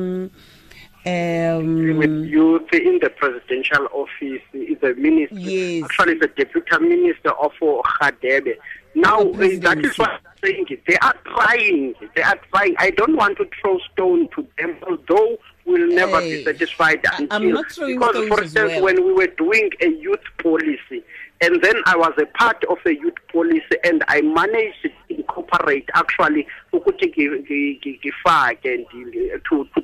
um 1.05 1.97
with 1.97 2.25
youth 2.25 2.73
in 2.73 2.99
the 3.01 3.09
presidential 3.09 3.87
office 3.91 4.41
is 4.53 4.81
a 4.83 4.93
minister 4.95 5.35
yes. 5.35 5.83
actually 5.83 6.17
the 6.17 6.27
deputy 6.27 6.77
minister 6.79 7.31
of 7.31 7.51
Khadebe 7.59 8.55
now 8.95 9.19
uh, 9.19 9.49
that 9.59 9.79
is 9.83 9.97
what 9.97 10.11
I'm 10.11 10.19
saying. 10.43 10.67
They 10.87 10.97
are 10.97 11.15
trying. 11.25 11.95
They 12.15 12.21
are 12.21 12.39
trying. 12.51 12.75
I 12.77 12.91
don't 12.91 13.15
want 13.15 13.37
to 13.37 13.49
throw 13.59 13.79
stone 13.91 14.29
to 14.35 14.47
them 14.57 14.77
although 14.87 15.37
we'll 15.65 15.87
never 15.87 16.19
hey, 16.21 16.37
be 16.37 16.43
satisfied 16.43 17.03
until 17.17 17.27
I'm 17.31 17.51
not 17.51 17.71
throwing 17.71 17.97
because 17.99 18.27
for 18.27 18.43
instance 18.43 18.71
well. 18.73 18.83
when 18.83 19.05
we 19.05 19.13
were 19.13 19.27
doing 19.27 19.71
a 19.81 19.87
youth 19.87 20.23
policy 20.41 21.03
and 21.41 21.61
then 21.61 21.75
I 21.85 21.97
was 21.97 22.13
a 22.17 22.25
part 22.37 22.63
of 22.65 22.77
a 22.85 22.93
youth 22.93 23.15
policy 23.31 23.77
and 23.83 24.03
I 24.07 24.21
managed 24.21 24.83
to 24.83 24.91
incorporate 25.09 25.89
actually 25.95 26.47
ngifake 26.73 28.63
to 29.49 29.65
to 29.65 29.81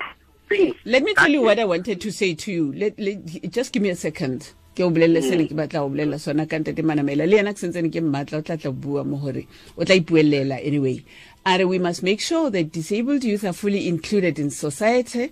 things. 0.49 0.75
Let 0.85 1.03
me 1.03 1.13
tell 1.13 1.29
you 1.29 1.41
what 1.41 1.59
I 1.59 1.65
wanted 1.65 2.01
to 2.01 2.11
say 2.11 2.33
to 2.35 2.51
you. 2.51 2.73
Let, 2.73 2.99
let 2.99 3.51
just 3.51 3.71
give 3.71 3.83
me 3.83 3.89
a 3.89 3.95
second. 3.95 4.53
ke 4.79 4.85
o 4.85 4.91
bolelele 4.95 5.21
se 5.21 5.35
ne 5.35 5.45
ke 5.47 5.55
batla 5.59 5.81
o 5.83 5.89
bolelela 5.91 6.19
sona 6.23 6.45
ka 6.47 6.55
ntate 6.61 6.79
manamela 6.89 7.25
le 7.27 7.35
yena 7.35 7.51
ke 7.51 7.59
sentsene 7.59 7.89
ke 7.91 7.99
mmatla 7.99 8.39
o 8.39 8.45
tla 8.47 8.55
tla 8.55 8.71
bua 8.71 9.03
mo 9.03 9.17
gore 9.23 9.43
o 9.75 9.83
tla 9.83 9.97
ipuelela 9.99 10.59
anyway 10.63 11.03
are 11.45 11.65
we 11.67 11.79
must 11.79 12.03
make 12.03 12.21
sure 12.21 12.47
that 12.53 12.71
disabled 12.71 13.27
youth 13.27 13.43
are 13.43 13.51
fully 13.51 13.89
included 13.89 14.39
in 14.39 14.49
society 14.49 15.31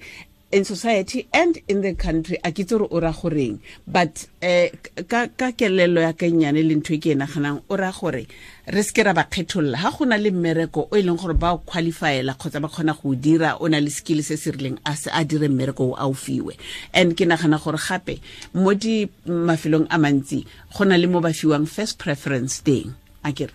in 0.52 0.64
society 0.64 1.28
and 1.34 1.60
in 1.68 1.82
the 1.82 1.94
country 1.94 2.38
a 2.44 2.52
ke 2.52 2.64
itse 2.64 2.78
gore 2.78 2.88
o 2.92 3.00
ra 3.00 3.12
goreng 3.12 3.60
but 3.86 4.28
um 4.42 4.70
ka 5.08 5.52
kelelo 5.52 6.00
ya 6.00 6.14
ka 6.14 6.26
nyane 6.26 6.64
le 6.64 6.76
ntho 6.80 6.96
e 6.96 7.00
ke 7.04 7.12
e 7.12 7.16
naganang 7.16 7.62
o 7.70 7.76
raya 7.76 7.92
gore 7.92 8.24
re 8.68 8.82
seke 8.84 9.04
ra 9.04 9.14
ba 9.14 9.28
kgetholola 9.28 9.76
ga 9.76 9.92
go 9.92 10.06
na 10.06 10.16
le 10.16 10.32
mmereko 10.32 10.88
o 10.88 10.96
e 10.96 11.04
leng 11.04 11.20
gore 11.20 11.36
ba 11.36 11.52
o 11.52 11.60
qualifyela 11.68 12.38
kgotsa 12.40 12.64
ba 12.64 12.70
kgona 12.72 12.96
go 12.96 13.16
dira 13.16 13.58
o 13.60 13.68
na 13.68 13.80
le 13.84 13.90
skill 13.92 14.24
se 14.24 14.38
se 14.38 14.52
rileng 14.56 14.80
a 14.86 14.96
se 14.96 15.12
a 15.12 15.26
dire 15.26 15.52
mmereko 15.52 15.92
o 15.92 15.96
a 16.00 16.08
o 16.08 16.14
fiwe. 16.14 16.56
And 16.94 17.18
ke 17.18 17.28
nagana 17.28 17.60
gore 17.60 17.78
gape 17.78 18.22
mo 18.54 18.74
di 18.74 19.10
mafelong 19.28 19.88
a 19.92 20.00
mantsi 20.00 20.46
go 20.72 20.86
na 20.86 20.96
le 20.96 21.08
mo 21.08 21.20
ba 21.20 21.36
fiwang 21.36 21.68
first 21.68 22.00
preference 22.00 22.64
teng 22.64 22.96
a 23.24 23.32
kere 23.32 23.52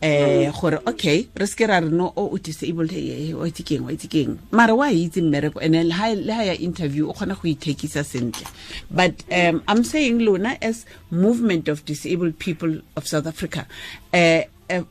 eh 0.00 0.50
gore 0.60 0.78
okay 0.86 1.28
re 1.34 1.46
se 1.46 1.66
ra 1.66 1.80
no 1.80 2.12
o 2.16 2.28
o 2.32 2.36
e 2.36 4.28
mara 4.52 4.74
wa 4.74 4.90
itse 4.90 5.20
mmereko 5.22 5.60
and 5.60 5.74
le 5.74 6.46
ya 6.46 6.54
interview 6.54 7.08
o 7.08 7.12
kgona 7.12 7.34
go 7.34 7.48
ithekisa 7.48 8.04
sentle. 8.04 8.46
But 8.90 9.24
um 9.32 9.62
i'm 9.68 9.84
saying 9.84 10.18
lona 10.20 10.58
as 10.60 10.84
movement 11.10 11.68
of 11.68 11.84
disabled 11.84 12.38
people 12.38 12.80
of 12.96 13.06
south 13.06 13.26
africa 13.26 13.66
uh, 14.12 14.42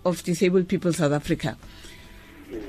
of 0.03 0.23
disabled 0.23 0.67
people 0.67 0.93
south 0.93 1.11
africa 1.11 1.57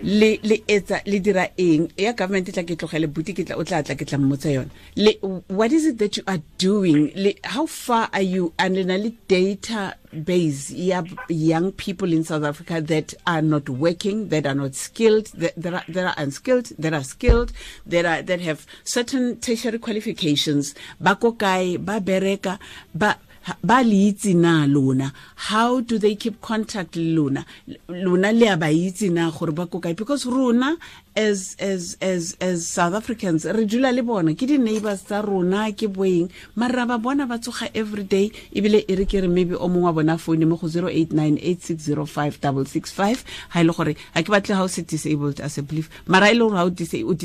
le 0.02 0.38
le 0.42 0.62
etsa 0.68 1.00
le 1.06 1.18
dira 1.20 1.48
eng? 1.58 1.90
Ya 1.96 2.12
government 2.12 2.52
tla 2.52 2.62
ke 2.62 2.76
tlogele 2.76 3.06
buti 3.12 3.34
ke 3.34 3.46
tla 3.46 3.56
o 3.56 3.64
tla 3.64 3.82
tla 3.82 3.94
ke 3.94 4.06
tla 4.06 4.18
mmotsa 4.18 4.52
yona. 4.52 4.70
Le 4.96 5.12
what 5.48 5.72
is 5.72 5.86
it 5.86 5.98
that 5.98 6.16
you 6.16 6.22
are 6.26 6.42
doing? 6.58 7.12
Le 7.14 7.34
how 7.44 7.66
far 7.66 8.08
are 8.12 8.22
you? 8.22 8.52
And 8.58 8.76
le 8.76 8.98
le 8.98 9.10
data 9.28 9.94
base 10.12 10.70
ya 10.70 11.02
young 11.28 11.72
people 11.72 12.12
in 12.12 12.24
South 12.24 12.44
Africa 12.44 12.80
that 12.80 13.14
are 13.26 13.42
not 13.42 13.68
working 13.68 14.28
that 14.28 14.46
are 14.46 14.54
not 14.54 14.74
skilled 14.74 15.26
that, 15.34 15.66
are 15.66 16.14
unskilled 16.16 16.72
that 16.78 16.94
are 16.94 17.04
skilled 17.04 17.52
that 17.86 18.04
are 18.06 18.22
that 18.22 18.40
have 18.40 18.66
certain 18.84 19.38
tertiary 19.40 19.78
qualifications. 19.78 20.74
Ba 21.00 21.16
ko 21.16 21.32
kae? 21.32 21.76
Ba 21.76 22.00
bereka? 22.00 22.58
Ba 22.94 23.18
ba 23.62 23.82
le 23.82 24.10
itse 24.12 24.34
na 24.34 24.66
lona. 24.66 25.12
How 25.36 25.80
do 25.80 25.98
they 25.98 26.14
keep 26.16 26.40
contact 26.40 26.96
le 26.96 27.14
lona 27.14 27.44
lona 27.88 28.32
le 28.32 28.46
a 28.48 28.56
ba 28.56 28.66
itse 28.66 29.10
na 29.10 29.30
gore 29.30 29.52
ba 29.52 29.66
ko 29.66 29.80
kae? 29.80 29.94
Because 29.94 30.26
rona 30.26 30.76
as 31.16 31.56
as 31.58 31.96
as 32.00 32.36
as 32.40 32.66
South 32.66 32.94
Africans 32.94 33.44
re 33.44 33.64
dula 33.64 33.92
le 33.92 34.02
bona. 34.02 34.34
Ke 34.34 34.46
di 34.46 34.58
neighbors 34.58 35.02
tsa 35.02 35.22
rona 35.24 35.72
ke 35.72 35.88
boeng. 35.88 36.30
Mara 36.54 36.86
ba 36.86 36.98
bona 36.98 37.26
ba 37.26 37.38
tsoga 37.38 37.70
every 37.74 38.04
day 38.04 38.30
ebile 38.54 38.84
e 38.86 38.94
re 38.94 39.04
ke 39.04 39.20
re 39.24 39.28
maybe 39.28 39.54
o 39.54 39.68
mongwe 39.68 39.84
wa 39.84 39.92
bona 39.92 40.18
phone 40.18 40.44
mo 40.44 40.56
go 40.56 40.66
0898605665 40.68 43.24
ha 43.48 43.60
ile 43.60 43.72
gore 43.72 43.96
ha 44.14 44.22
ke 44.22 44.30
batle 44.30 44.54
how 44.54 44.66
se 44.66 44.82
disabled 44.82 45.40
as 45.40 45.58
a 45.58 45.62
belief 45.62 45.88
mara 46.06 46.30
ile 46.30 46.38
gore 46.44 46.56
how 46.56 46.68
disabled 46.68 47.22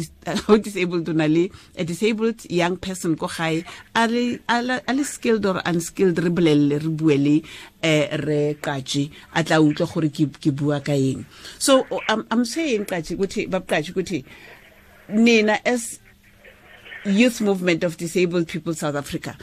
how 0.48 0.57
disabled 0.57 1.07
na 1.15 1.27
le 1.27 1.50
a 1.77 1.83
disabled 1.83 2.45
young 2.50 2.77
person 2.77 3.15
ko 3.15 3.27
gae 3.27 3.63
a 3.95 4.07
le 4.07 4.39
le 4.48 5.03
skilled 5.03 5.45
or 5.45 5.62
unskilled 5.65 6.19
re 6.19 6.29
bolelle 6.29 6.79
re 6.79 6.89
buele 6.89 7.43
eh 7.83 8.17
re 8.17 8.55
kaji 8.62 9.12
a 9.33 9.43
tla 9.43 9.60
gore 9.60 10.10
ke 10.10 10.51
bua 10.51 10.79
ka 10.79 10.93
eng. 10.93 11.25
So 11.57 11.88
i'm 12.07 12.45
saying 12.45 12.86
kaji 12.86 13.15
ukuthi 13.17 13.50
ba 13.50 13.60
kathi 13.81 13.91
ukuthi 13.91 14.25
nina 15.09 15.59
as 15.65 16.00
youth 17.05 17.41
movement 17.41 17.83
of 17.83 17.97
disabled 17.97 18.47
people 18.47 18.73
south 18.73 18.95
africa 18.95 19.35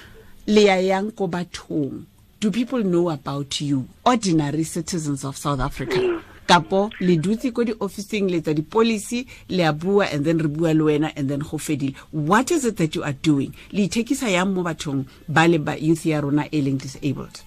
liya 0.46 0.78
yang 0.80 1.10
ko 1.10 1.26
bathong 1.26 2.06
do 2.40 2.50
people 2.50 2.82
know 2.84 3.10
about 3.10 3.60
you? 3.60 3.88
Ordinary 4.04 4.64
citizens 4.64 5.24
of 5.24 5.36
south 5.36 5.60
africa. 5.60 5.98
Mm. 5.98 6.22
kapo 6.48 6.88
le 7.04 7.18
dutse 7.20 7.52
ko 7.52 7.60
di-officing 7.60 8.30
le 8.32 8.40
tsa 8.40 8.54
di-policy 8.56 9.26
le 9.52 9.68
a 9.68 9.72
bua 9.72 10.06
and 10.08 10.24
then 10.24 10.38
re 10.38 10.48
bua 10.48 10.72
le 10.72 10.84
wena 10.88 11.12
and 11.14 11.28
then 11.28 11.40
go 11.40 11.58
fedile. 11.58 11.94
What 12.10 12.50
is 12.50 12.64
it 12.64 12.78
that 12.78 12.94
you 12.96 13.04
are 13.04 13.12
doing? 13.12 13.52
Le 13.70 13.84
ithekisa 13.84 14.32
yang 14.32 14.54
mo 14.54 14.64
bathong 14.64 15.04
ba 15.28 15.44
le 15.46 15.58
ba 15.58 15.76
youth 15.76 16.06
ya 16.06 16.20
rona 16.20 16.48
e 16.50 16.62
leng 16.62 16.80
disabled? 16.80 17.44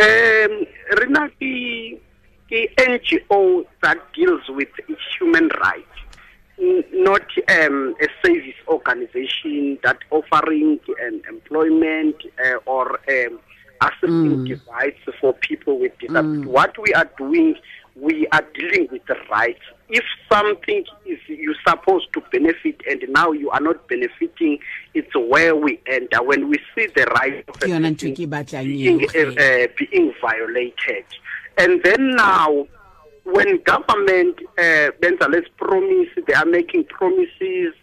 Um 0.00 0.64
rena 0.96 1.28
ke 1.36 2.00
ngo 2.48 3.66
that 3.82 4.00
deals 4.16 4.48
with 4.48 4.72
human 5.18 5.50
rights 5.60 6.00
not 6.58 7.22
um, 7.48 7.94
a 8.00 8.08
service 8.24 8.54
organization 8.68 9.78
that 9.82 9.98
offering 10.10 10.80
um, 11.06 11.22
employment 11.28 12.16
uh, 12.44 12.56
or 12.66 13.00
um, 13.08 13.38
assisting 13.80 14.38
mm. 14.38 14.48
device 14.48 14.94
for 15.20 15.32
people 15.34 15.78
with 15.78 15.92
disability. 15.98 16.44
Mm. 16.44 16.46
What 16.46 16.76
we 16.80 16.94
are 16.94 17.10
doing 17.18 17.56
we 17.96 18.26
are 18.32 18.44
dealing 18.54 18.88
with 18.90 19.04
the 19.06 19.16
rights. 19.30 19.60
If 19.88 20.04
something 20.32 20.84
is 21.06 21.18
you're 21.28 21.54
supposed 21.66 22.12
to 22.14 22.22
benefit 22.32 22.80
and 22.88 23.02
now 23.10 23.32
you 23.32 23.50
are 23.50 23.60
not 23.60 23.86
benefiting, 23.88 24.58
it's 24.94 25.14
where 25.14 25.54
we 25.54 25.80
enter. 25.86 26.22
When 26.22 26.48
we 26.48 26.58
see 26.74 26.88
the 26.94 27.04
rights 27.20 27.48
of 27.48 27.60
being, 28.64 29.04
uh, 29.38 29.66
being 29.78 30.12
violated. 30.20 31.04
And 31.56 31.82
then 31.84 32.16
now, 32.16 32.66
when 33.24 33.62
government 33.62 34.38
uh, 34.58 34.90
promise, 35.56 36.08
they 36.26 36.34
are 36.34 36.44
making 36.44 36.84
promises, 36.84 37.74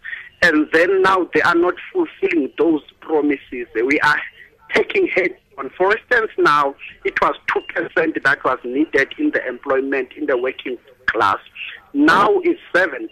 and 0.42 0.68
then 0.72 1.02
now 1.02 1.28
they 1.34 1.42
are 1.42 1.54
not 1.54 1.74
fulfilling 1.92 2.52
those 2.58 2.82
promises. 3.00 3.66
We 3.74 4.00
are 4.00 4.20
taking 4.72 5.08
head 5.08 5.36
on. 5.58 5.70
For 5.70 5.96
instance, 5.96 6.30
now 6.38 6.74
it 7.04 7.20
was 7.20 7.34
2% 7.48 8.22
that 8.22 8.44
was 8.44 8.58
needed 8.64 9.14
in 9.18 9.30
the 9.32 9.46
employment 9.46 10.12
in 10.16 10.26
the 10.26 10.36
working 10.36 10.78
class. 11.06 11.38
Now 11.94 12.28
it's 12.42 12.60
7%. 12.72 13.08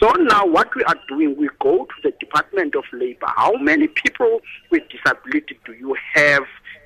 So 0.00 0.10
now 0.12 0.46
what 0.46 0.74
we 0.74 0.84
are 0.84 0.98
doing, 1.08 1.36
we 1.36 1.48
go 1.60 1.86
to 1.86 1.94
the 2.02 2.12
Department 2.20 2.76
of 2.76 2.84
Labor. 2.92 3.26
How 3.36 3.52
many 3.54 3.88
people 3.88 4.40
with 4.70 4.82
disability 4.88 5.58
do 5.64 5.72
you 5.72 5.96
have 6.14 6.44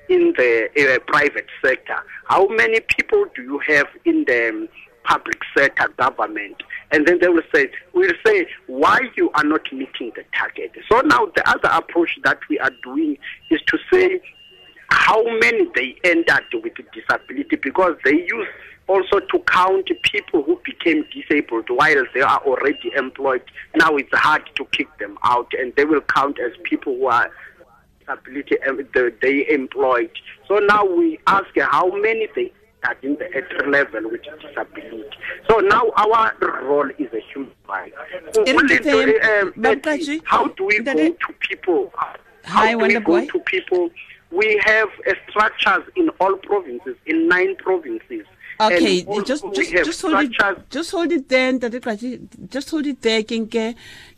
in 0.09 0.33
the 0.37 1.01
private 1.07 1.47
sector? 1.63 1.97
How 2.25 2.47
many 2.47 2.79
people 2.81 3.25
do 3.35 3.43
you 3.43 3.59
have 3.67 3.87
in 4.05 4.25
the 4.25 4.49
um, 4.49 4.69
public 5.03 5.39
sector 5.57 5.87
government? 5.97 6.61
And 6.91 7.07
then 7.07 7.19
they 7.21 7.29
will 7.29 7.43
say, 7.53 7.69
we'll 7.93 8.13
say 8.25 8.47
why 8.67 8.99
you 9.15 9.29
are 9.31 9.43
not 9.43 9.71
meeting 9.71 10.11
the 10.15 10.23
target. 10.35 10.71
So 10.89 11.01
now 11.01 11.27
the 11.35 11.47
other 11.47 11.69
approach 11.71 12.17
that 12.23 12.39
we 12.49 12.59
are 12.59 12.71
doing 12.83 13.17
is 13.49 13.61
to 13.67 13.77
say 13.91 14.21
how 14.89 15.23
many 15.23 15.69
they 15.75 15.95
entered 16.03 16.45
with 16.53 16.73
disability 16.93 17.55
because 17.55 17.95
they 18.03 18.13
use 18.13 18.47
also 18.87 19.19
to 19.19 19.39
count 19.45 19.87
people 20.01 20.41
who 20.41 20.59
became 20.65 21.05
disabled 21.13 21.69
while 21.69 22.03
they 22.15 22.21
are 22.21 22.39
already 22.39 22.91
employed. 22.97 23.43
Now 23.75 23.95
it's 23.97 24.09
hard 24.13 24.49
to 24.55 24.65
kick 24.65 24.87
them 24.97 25.17
out, 25.23 25.51
and 25.59 25.71
they 25.75 25.85
will 25.85 26.01
count 26.01 26.39
as 26.39 26.51
people 26.63 26.95
who 26.95 27.05
are 27.05 27.29
disability 28.17 29.15
they 29.21 29.47
employed. 29.49 30.11
So 30.47 30.59
now 30.59 30.85
we 30.85 31.19
ask 31.27 31.47
how 31.57 31.89
many 31.95 32.27
they 32.35 32.51
are 32.83 32.95
in 33.03 33.15
the 33.15 33.25
entry 33.35 33.69
level 33.69 34.09
with 34.09 34.21
disability. 34.23 35.03
So 35.49 35.59
now 35.59 35.91
our 35.97 36.35
role 36.63 36.89
is 36.97 37.11
a 37.13 37.21
human 37.33 37.51
right. 37.67 37.93
Um, 38.37 39.53
how 40.25 40.47
do 40.47 40.65
we 40.65 40.79
go 40.79 40.93
to 40.93 41.33
people? 41.39 41.93
How 42.43 42.77
do 42.77 42.77
we 42.79 42.99
go 42.99 43.25
to 43.25 43.39
people 43.39 43.89
we 44.31 44.61
have 44.63 44.89
uh, 45.07 45.13
structures 45.29 45.83
in 45.95 46.09
all 46.19 46.35
provinces, 46.37 46.95
in 47.05 47.27
nine 47.27 47.55
provinces. 47.57 48.25
Okay, 48.61 49.03
just 49.25 49.45
just 49.53 49.71
just 49.71 50.01
hold 50.01 50.19
it 50.21 50.69
just 50.69 50.91
hold 50.91 51.11
it 51.13 51.29
there 51.29 51.53
just 52.49 52.69
hold 52.69 52.85
it 52.87 53.01
there 53.01 53.23
ke 53.23 53.39
nke 53.39 53.63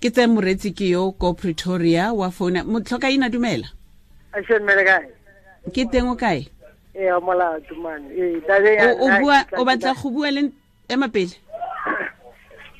ke 0.02 0.10
tse 0.10 0.26
moretsi 0.26 0.72
ke 0.74 0.88
yo 0.90 1.12
ko 1.12 1.34
Pretoria 1.34 2.08
wa 2.22 2.30
phone 2.32 2.64
motlhoka 2.66 3.12
ina 3.14 3.30
dumela 3.30 3.70
a 4.34 4.44
shemele 4.44 4.84
kae 4.86 5.08
ke 5.74 5.86
teng 5.92 6.10
o 6.10 6.16
kae? 6.16 6.48
E 6.96 7.08
a 7.08 7.20
mola 7.20 7.60
tumane. 7.68 8.10
e 8.12 8.42
tade 8.48 8.76
ya 8.76 8.94
o 8.98 9.08
bua 9.20 9.46
o 9.58 9.66
batla 9.66 9.94
go 9.94 10.10
bua 10.10 10.32
le 10.32 10.52
ema 10.90 11.08
pele 11.08 11.36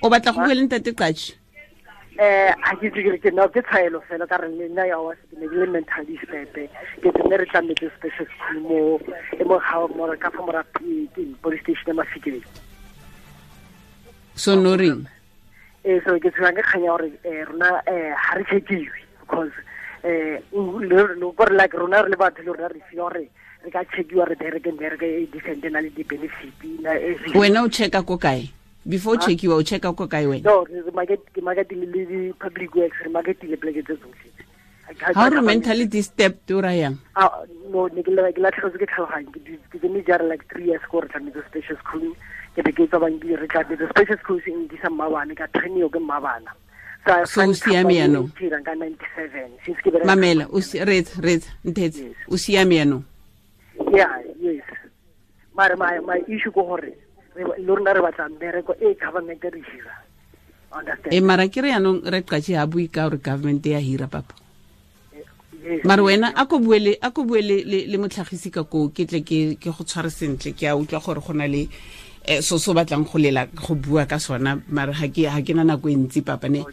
o 0.02 0.10
batla 0.10 0.34
go 0.34 0.42
bua 0.42 0.56
le 0.56 0.66
ntate 0.66 0.92
qachi 0.96 1.42
eh 2.20 2.52
a 2.52 2.76
ke 2.76 2.92
tsikile 2.92 3.18
ke 3.18 3.32
no 3.32 3.48
ke 3.48 3.62
tsaelo 3.64 4.02
fela 4.08 4.28
ka 4.28 4.38
re 4.38 4.48
nna 4.52 4.86
ya 4.86 5.00
wa 5.00 5.16
se 5.16 5.40
le 5.40 5.66
mental 5.66 6.06
disepe 6.06 6.68
ke 7.02 7.10
tsene 7.10 7.38
re 7.40 7.46
tlametse 7.50 7.88
special 7.98 8.28
school 8.36 8.60
mo 8.62 8.80
e 9.40 9.44
mo 9.44 9.58
ha 9.58 9.88
mo 9.88 10.06
ka 10.20 10.30
fa 10.30 10.42
mora 10.44 10.64
ke 10.76 11.24
police 11.42 11.64
station 11.64 11.96
ma 11.96 12.04
fikile 12.04 12.44
so 14.36 14.60
no 14.60 14.76
ring 14.76 15.08
eh 15.88 15.98
so 16.06 16.20
ke 16.20 16.30
tsanga 16.36 16.62
khanya 16.62 16.92
gore 16.94 17.10
eh 17.24 17.42
rona 17.48 17.82
eh 17.88 18.14
ha 18.14 18.36
re 18.38 18.44
chekiwe 18.44 19.02
because 19.22 19.56
gore 21.36 21.56
like 21.56 21.74
rona 21.74 22.04
re 22.04 22.10
le 22.10 22.18
batho 22.18 22.42
le 22.44 22.52
rona 22.54 22.68
re 22.68 22.82
gore 22.96 23.30
re 23.64 23.72
ka 23.72 23.84
chekiwa 23.94 24.26
re 24.26 24.36
bereke 24.36 24.72
bereke 24.72 25.06
e 25.06 25.28
decent 25.32 25.64
na 25.72 25.80
le 25.80 25.90
di 25.90 26.04
benefit 26.04 26.54
wena 27.36 27.64
o 27.64 27.70
checka 27.70 28.04
ko 28.06 28.18
kae? 28.18 28.50
Before 28.86 29.16
ah. 29.16 29.22
checkiwa 29.22 29.56
o 29.56 29.64
checka 29.64 29.94
ko 29.96 30.08
kae 30.08 30.26
wena? 30.26 30.44
No 30.44 30.66
ke 30.66 31.42
marketile 31.42 31.86
le 31.86 32.06
di-public 32.06 32.76
works 32.76 32.98
re 33.06 33.10
marketile 33.10 33.58
pleke 33.58 33.84
tse 33.86 33.96
tsotlhe 33.98 34.32
how 35.00 35.30
re 35.30 35.42
mentally 35.42 35.86
disturbed 35.86 36.52
o 36.52 36.62
ra 36.62 36.72
yang? 36.72 36.98
Ah, 37.16 37.44
no 37.72 37.88
ne 37.88 38.04
ke 38.04 38.12
latlhegetse 38.12 38.78
ke 38.78 38.88
ke 39.72 39.80
tsene 39.80 40.04
jara 40.06 40.26
like 40.28 40.46
three 40.52 40.66
years 40.66 40.82
ko 40.90 41.02
re 41.02 41.08
tlametse 41.08 41.44
special 41.48 41.78
school 41.84 42.08
ke 42.56 42.64
be 42.66 42.72
ke 42.72 42.88
tswa 42.90 43.08
re 43.08 43.48
tlametse 43.48 43.90
special 43.90 44.18
schools 44.24 44.44
e 44.48 44.52
mmabane 44.90 45.36
ka 45.36 45.48
trainio 45.56 45.90
ke 45.90 46.00
mmabana 46.00 46.52
so 47.26 47.42
o 47.42 47.54
siame 47.54 47.96
yaanong 47.98 48.30
ka 48.66 48.74
mamela 50.06 50.48
ret 50.86 51.08
ret 51.20 51.44
ntetse 51.66 52.14
o 52.30 52.38
siame 52.38 52.76
yanong 52.76 53.04
yes. 54.42 54.64
Mare 55.56 55.76
my 55.76 56.20
issue 56.28 56.52
ko 56.52 56.64
gore 56.64 56.94
le 57.36 57.68
rona 57.68 57.94
re 57.94 58.02
batla 58.02 58.30
mmereko 58.30 58.76
e 58.80 58.96
government 58.96 59.44
re 59.44 59.62
hira. 59.62 59.96
E 61.12 61.22
mara 61.22 61.48
ke 61.48 61.62
re 61.62 61.70
yanong 61.70 62.02
re 62.06 62.22
qache 62.24 62.56
ha 62.56 62.66
bui 62.66 62.88
ka 62.88 63.10
gore 63.10 63.18
government 63.18 63.66
ya 63.66 63.80
hira 63.80 64.08
papa. 64.08 64.36
Mare 65.84 66.02
wena 66.02 66.34
a 66.36 66.46
ko 66.46 66.60
bue 66.60 66.80
le 66.80 66.98
a 67.02 67.12
ko 67.12 67.24
bue 67.24 67.42
le 67.42 67.64
le 67.64 67.98
motlhagisi 67.98 68.52
ka 68.52 68.64
ko 68.64 68.90
ke 68.90 69.06
tle 69.06 69.22
ke 69.22 69.58
ke 69.60 69.70
go 69.70 69.84
tshware 69.84 70.10
sentle 70.10 70.54
ke 70.54 70.66
a 70.68 70.76
utlwa 70.76 71.00
gore 71.04 71.22
go 71.22 71.34
na 71.34 71.46
le 71.48 71.68
eh 72.26 72.42
so 72.42 72.58
so 72.58 72.74
batlang 72.74 73.06
go 73.10 73.18
lela 73.18 73.48
go 73.48 73.76
bua 73.76 74.06
ka 74.06 74.18
sona 74.18 74.62
mare 74.70 74.94
ga 74.94 75.08
ke 75.42 75.54
na 75.56 75.64
nako 75.64 75.90
e 75.90 75.96
ntsi 75.96 76.22
papane 76.22 76.66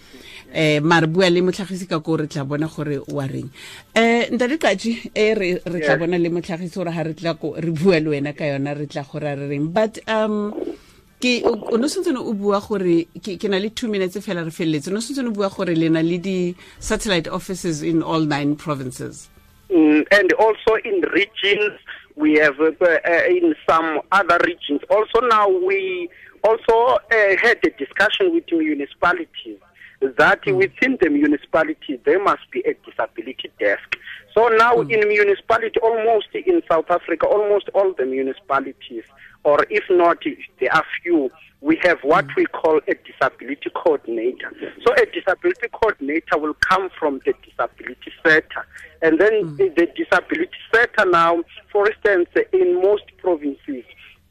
eh 0.53 0.81
mare 0.81 1.07
bua 1.07 1.29
le 1.31 1.41
motlhagisi 1.41 1.89
ka 1.89 2.01
ko 2.01 2.17
re 2.17 2.27
tla 2.27 2.45
bona 2.45 2.69
gore 2.69 3.01
wa 3.09 3.27
reng. 3.27 3.49
Eh 3.95 4.29
ntate 4.33 4.59
qachi 4.59 5.11
e 5.15 5.35
re 5.35 5.61
tla 5.61 5.97
bona 5.97 6.19
le 6.19 6.29
motlhagisi 6.29 6.75
gore 6.75 6.93
ha 6.93 7.03
re 7.03 7.15
tla 7.15 7.37
re 7.37 7.71
bua 7.71 8.01
le 8.01 8.09
wena 8.09 8.33
ka 8.33 8.45
yona 8.45 8.75
re 8.75 8.87
tla 8.87 9.05
gore 9.05 9.37
re 9.37 9.49
reng. 9.49 9.73
But 9.73 9.99
um 10.09 10.53
ke 11.21 11.43
o 11.45 11.77
no 11.77 11.87
sentse 11.89 12.13
o 12.17 12.33
bua 12.33 12.61
gore 12.61 13.09
ke 13.21 13.49
na 13.49 13.59
le 13.59 13.69
2 13.69 13.89
minutes 13.89 14.21
fela 14.25 14.45
re 14.45 14.51
feleletse 14.51 14.93
no 14.93 15.01
sentse 15.01 15.25
o 15.25 15.31
bua 15.31 15.49
gore 15.49 15.75
le 15.75 15.89
na 15.89 16.01
le 16.01 16.19
di 16.19 16.55
satellite 16.79 17.29
offices 17.29 17.83
in 17.83 18.03
all 18.03 18.21
nine 18.25 18.57
provinces? 18.57 19.29
Mm, 19.69 20.07
and 20.13 20.33
also 20.41 20.81
in 20.85 21.05
regions 21.13 21.77
we 22.19 22.35
have 22.35 22.59
uh, 22.61 22.73
uh, 22.85 23.23
in 23.29 23.55
some 23.69 24.01
other 24.13 24.39
regions 24.45 24.81
also 24.91 25.21
now 25.29 25.49
we 25.49 26.09
also 26.45 26.99
uh, 27.11 27.37
had 27.43 27.59
a 27.65 27.71
discussion 27.79 28.33
with 28.33 28.45
municipalities 28.51 29.59
that 30.01 30.43
mm. 30.45 30.57
within 30.57 30.99
the 31.01 31.09
municipality 31.11 32.01
there 32.05 32.23
must 32.23 32.51
be 32.51 32.61
a 32.61 32.75
disability 32.89 33.51
desk. 33.59 33.97
So 34.35 34.49
now 34.49 34.77
mm. 34.77 34.91
in 34.91 35.09
municipality, 35.09 35.81
almost 35.81 36.29
in 36.35 36.63
South 36.71 36.91
Africa, 36.91 37.27
almost 37.27 37.69
all 37.75 37.93
the 37.95 38.07
municipalities, 38.07 39.05
or 39.49 39.65
if 39.71 39.85
not, 39.89 40.19
there 40.61 40.75
are 40.75 40.85
few, 41.03 41.31
we 41.63 41.81
have 41.83 41.99
what 42.03 42.27
we 42.37 42.45
call 42.45 42.81
a 42.87 42.95
disability 42.95 43.71
coordinator. 43.75 44.53
So 44.85 44.93
a 44.93 45.07
disability 45.07 45.69
coordinator 45.73 46.37
will 46.37 46.53
come 46.69 46.91
from 46.99 47.23
the 47.25 47.33
disability 47.43 48.13
sector. 48.23 48.67
And 49.01 49.19
then 49.19 49.33
mm. 49.33 49.57
the, 49.57 49.69
the 49.71 49.87
disability 49.97 50.59
sector 50.71 51.07
now, 51.07 51.43
for 51.73 51.91
instance, 51.91 52.29
in 52.53 52.83
most 52.83 53.05
provinces, 53.17 53.85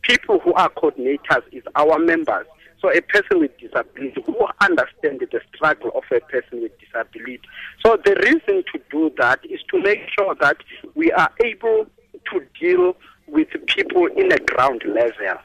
people 0.03 0.37
who 0.39 0.53
are 0.53 0.69
coordinators 0.69 1.41
is 1.51 1.63
our 1.73 1.97
members. 1.97 2.45
So 2.79 2.91
a 2.91 3.01
person 3.01 3.39
with 3.39 3.57
disability 3.57 4.21
who 4.23 4.37
understands 4.61 5.23
the 5.31 5.41
struggle 5.55 5.89
of 5.95 6.03
a 6.11 6.19
person 6.19 6.61
with 6.61 6.73
disability. 6.79 7.41
So 7.83 7.97
the 8.05 8.13
reason 8.21 8.63
to 8.71 8.81
do 8.91 9.11
that 9.17 9.39
is 9.49 9.61
to 9.71 9.81
make 9.81 10.01
sure 10.15 10.35
that 10.41 10.57
we 10.93 11.11
are 11.11 11.31
able 11.43 11.87
to 12.31 12.45
deal 12.59 12.95
with 13.27 13.49
people 13.67 14.07
in 14.07 14.31
a 14.31 14.37
ground 14.37 14.83
level. 14.85 15.41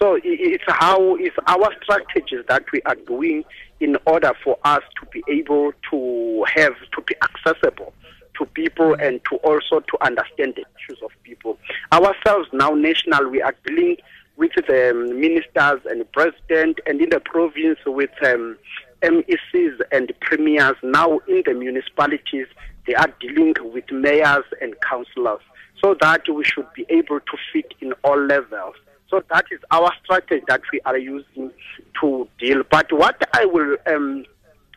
So 0.00 0.18
it's 0.22 0.64
how 0.66 1.16
it's 1.16 1.36
our 1.46 1.70
strategies 1.82 2.44
that 2.48 2.64
we 2.72 2.82
are 2.82 2.96
doing 3.06 3.44
in 3.80 3.96
order 4.06 4.32
for 4.42 4.58
us 4.64 4.82
to 5.00 5.06
be 5.06 5.22
able 5.28 5.72
to 5.90 6.44
have 6.54 6.74
to 6.94 7.02
be 7.02 7.14
accessible 7.22 7.92
to 8.38 8.46
people 8.46 8.94
and 8.94 9.20
to 9.30 9.36
also 9.36 9.80
to 9.80 10.04
understand 10.04 10.54
the 10.56 10.64
issues 10.76 11.02
of 11.02 11.10
people. 11.22 11.58
Ourselves 11.92 12.48
now 12.52 12.70
national, 12.70 13.28
we 13.28 13.42
are 13.42 13.54
dealing 13.66 13.96
with 14.36 14.52
the 14.66 14.90
um, 14.90 15.20
ministers 15.20 15.80
and 15.88 16.00
the 16.00 16.08
president, 16.12 16.80
and 16.86 17.00
in 17.00 17.10
the 17.10 17.20
province 17.20 17.78
with 17.86 18.10
um, 18.24 18.56
MECs 19.02 19.80
and 19.90 20.12
premiers. 20.20 20.76
Now 20.82 21.18
in 21.28 21.42
the 21.44 21.54
municipalities, 21.54 22.46
they 22.86 22.94
are 22.94 23.12
dealing 23.20 23.54
with 23.60 23.84
mayors 23.90 24.44
and 24.60 24.74
councillors, 24.80 25.42
so 25.80 25.96
that 26.00 26.28
we 26.28 26.44
should 26.44 26.66
be 26.74 26.86
able 26.88 27.20
to 27.20 27.36
fit 27.52 27.74
in 27.80 27.92
all 28.04 28.20
levels. 28.20 28.76
So 29.10 29.22
that 29.30 29.44
is 29.50 29.60
our 29.70 29.92
strategy 30.02 30.44
that 30.48 30.62
we 30.72 30.80
are 30.86 30.96
using 30.96 31.50
to 32.00 32.28
deal. 32.38 32.62
But 32.70 32.92
what 32.92 33.22
I 33.34 33.44
will 33.44 33.76
um, 33.86 34.24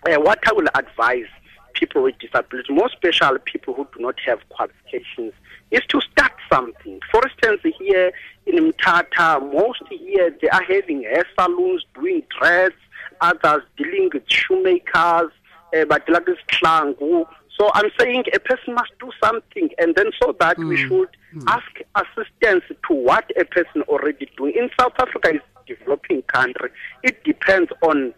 uh, 0.06 0.16
what 0.18 0.40
I 0.48 0.54
will 0.54 0.68
advise 0.76 1.28
people 1.74 2.04
with 2.04 2.18
disabilities, 2.20 2.70
more 2.70 2.90
special 2.90 3.38
people 3.46 3.74
who 3.74 3.88
do 3.96 4.02
not 4.02 4.16
have 4.26 4.40
qualifications, 4.50 5.34
is 5.72 5.82
to 5.90 6.02
start 6.02 6.34
something. 6.52 7.00
For 7.12 7.22
instance, 7.28 7.62
here 7.80 8.12
in 8.46 8.72
Mthatha, 8.72 9.54
most 9.54 9.82
here 9.90 10.36
they 10.42 10.50
are 10.50 10.64
having 10.64 11.04
hair 11.04 11.26
salons, 11.36 11.86
doing 11.94 12.24
dreads, 12.38 12.76
others 13.22 13.64
dealing 13.78 14.10
with 14.14 14.24
shoemakers, 14.28 15.32
uh, 15.76 15.86
but 15.88 16.08
like 16.10 16.26
this 16.26 16.38
klangu. 16.50 17.26
So 17.58 17.72
I'm 17.74 17.90
saying 18.00 18.26
a 18.34 18.40
person 18.40 18.74
must 18.74 18.92
do 19.00 19.12
something, 19.24 19.70
and 19.78 19.96
then 19.96 20.08
so 20.22 20.36
that 20.40 20.58
mm. 20.58 20.68
we 20.68 20.78
should 20.78 21.10
mm. 21.34 21.44
ask 21.48 21.66
assistance 21.96 22.64
to 22.88 22.94
what 22.94 23.32
a 23.40 23.46
person 23.46 23.82
already 23.84 24.30
doing. 24.38 24.54
In 24.56 24.70
South 24.80 24.94
Africa, 25.00 25.36
is 25.36 25.42
developing 25.66 26.22
country. 26.24 26.70
It 27.04 27.24
depends 27.24 27.72
on 27.82 28.14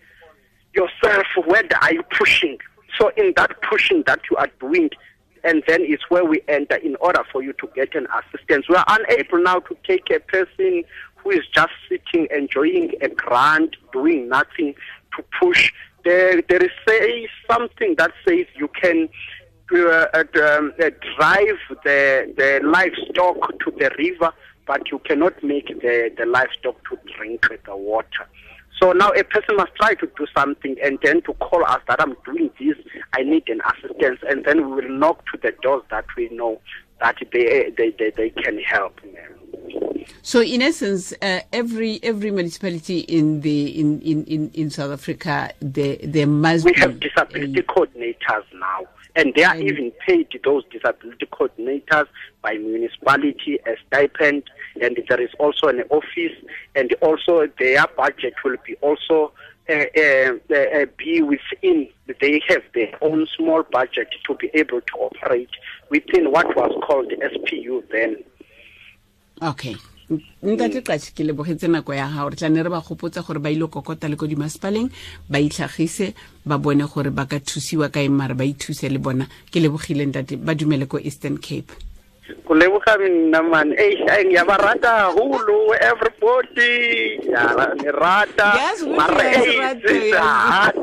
yourself. 0.73 1.25
Where 1.45 1.63
are 1.81 1.93
you 1.93 2.03
pushing? 2.17 2.57
So 2.97 3.11
in 3.15 3.33
that 3.35 3.61
pushing 3.61 4.03
that 4.07 4.21
you 4.29 4.37
are 4.37 4.49
doing, 4.59 4.89
and 5.43 5.63
then 5.67 5.81
it's 5.81 6.09
where 6.09 6.25
we 6.25 6.41
enter 6.47 6.75
in 6.77 6.95
order 6.99 7.23
for 7.31 7.43
you 7.43 7.53
to 7.53 7.69
get 7.75 7.95
an 7.95 8.07
assistance. 8.07 8.67
We 8.67 8.75
are 8.75 8.85
unable 8.87 9.43
now 9.43 9.59
to 9.59 9.77
take 9.85 10.09
a 10.09 10.19
person 10.19 10.83
who 11.17 11.31
is 11.31 11.43
just 11.53 11.71
sitting, 11.89 12.27
enjoying 12.35 12.93
a 13.01 13.09
grant, 13.09 13.75
doing 13.91 14.29
nothing 14.29 14.73
to 15.15 15.23
push. 15.39 15.71
There, 16.07 16.41
there 16.47 16.63
is 16.63 16.71
say 16.87 17.27
something 17.51 17.95
that 17.97 18.13
says 18.25 18.45
you 18.55 18.69
can 18.81 19.09
uh, 19.75 20.05
uh, 20.13 20.23
um, 20.41 20.71
uh, 20.81 20.89
drive 21.17 21.59
the, 21.83 22.33
the 22.37 22.61
livestock 22.63 23.35
to 23.59 23.71
the 23.77 23.91
river, 23.99 24.31
but 24.65 24.89
you 24.89 24.99
cannot 24.99 25.43
make 25.43 25.67
the, 25.67 26.09
the 26.17 26.25
livestock 26.25 26.77
to 26.89 26.97
drink 27.17 27.45
the 27.65 27.75
water. 27.75 28.25
So 28.81 28.93
now 28.93 29.09
a 29.09 29.23
person 29.25 29.57
must 29.57 29.75
try 29.75 29.95
to 29.95 30.09
do 30.17 30.25
something 30.33 30.77
and 30.81 30.97
then 31.03 31.23
to 31.23 31.33
call 31.33 31.65
us 31.65 31.81
that 31.89 32.01
I'm 32.01 32.15
doing 32.23 32.51
this, 32.57 32.77
I 33.13 33.23
need 33.23 33.49
an 33.49 33.59
assistance, 33.67 34.21
and 34.29 34.45
then 34.45 34.69
we 34.69 34.81
will 34.83 34.89
knock 34.89 35.25
to 35.33 35.39
the 35.43 35.51
doors 35.61 35.83
that 35.89 36.05
we 36.15 36.29
know 36.29 36.61
that 37.01 37.17
they 37.33 37.73
they, 37.77 37.93
they, 37.99 38.11
they 38.11 38.29
can 38.29 38.59
help. 38.59 39.01
So 40.21 40.41
in 40.41 40.61
essence, 40.61 41.13
uh, 41.21 41.39
every 41.53 41.99
every 42.03 42.31
municipality 42.31 42.99
in 42.99 43.41
the 43.41 43.79
in, 43.79 44.01
in, 44.01 44.25
in, 44.25 44.51
in 44.53 44.69
South 44.69 44.91
Africa, 44.91 45.51
there 45.61 45.97
there 46.03 46.27
must 46.27 46.65
we 46.65 46.73
have 46.75 46.99
disability 46.99 47.59
a, 47.59 47.63
coordinators 47.63 48.43
now 48.53 48.87
and 49.17 49.33
they 49.35 49.43
are 49.43 49.55
and 49.55 49.63
even 49.63 49.91
paid 50.05 50.27
those 50.43 50.63
disability 50.65 51.25
coordinators 51.25 52.07
by 52.41 52.53
municipality 52.53 53.59
as 53.65 53.77
stipend. 53.87 54.43
And 54.79 54.99
there 55.09 55.19
is 55.19 55.31
also 55.39 55.67
an 55.67 55.81
office 55.89 56.37
and 56.75 56.93
also 57.01 57.47
their 57.57 57.85
budget 57.97 58.35
will 58.45 58.57
be 58.65 58.75
also 58.75 59.33
uh, 59.69 59.73
uh, 59.97 60.55
uh, 60.55 60.85
be 60.97 61.21
within 61.21 61.89
they 62.21 62.41
have 62.47 62.63
their 62.73 62.93
own 63.01 63.27
small 63.35 63.63
budget 63.63 64.07
to 64.25 64.33
be 64.35 64.49
able 64.53 64.79
to 64.79 64.93
operate 64.97 65.49
within 65.89 66.31
what 66.31 66.55
was 66.55 66.71
called 66.85 67.11
SPU 67.11 67.83
then 67.91 68.23
okay. 69.41 69.75
Ntate 70.41 70.81
qatšhe 70.87 71.11
ke 71.11 71.23
lebogetse 71.27 71.67
nako 71.67 71.93
ya 71.93 72.07
gago 72.07 72.29
re 72.29 72.35
tla 72.39 72.47
re 72.47 72.69
ba 72.69 72.79
gopotsa 72.79 73.21
gore 73.27 73.39
ba 73.39 73.51
ile 73.51 73.67
kokota 73.67 74.07
le 74.07 74.15
ko 74.15 74.25
dimasepaleng 74.27 74.87
ba 75.29 75.39
itlhagise 75.39 76.13
ba 76.45 76.57
bone 76.57 76.87
gore 76.87 77.11
ba 77.11 77.27
ka 77.27 77.39
thusiwa 77.39 77.91
kae 77.91 78.07
mare 78.07 78.33
ba 78.33 78.45
ithuse 78.47 78.87
le 78.87 78.99
bona. 78.99 79.27
Ke 79.51 79.59
lebogile 79.59 80.07
ntate. 80.07 80.39
Ba 80.39 80.55
dumele 80.55 80.87
ko 80.87 80.97
eastern 80.97 81.37
cape 81.37 81.75
ku 82.45 82.53
leboga 82.53 82.97
nna 82.97 83.43
man 83.43 83.73
ei 83.77 83.95
ngiyabarata 84.25 85.15
hulu 85.15 85.73
everybody. 85.79 87.19
Ya 87.23 87.73
ni 87.75 87.89
rata 87.91 88.51
mare 88.95 89.31
it's 89.83 90.15
hard 90.17 90.75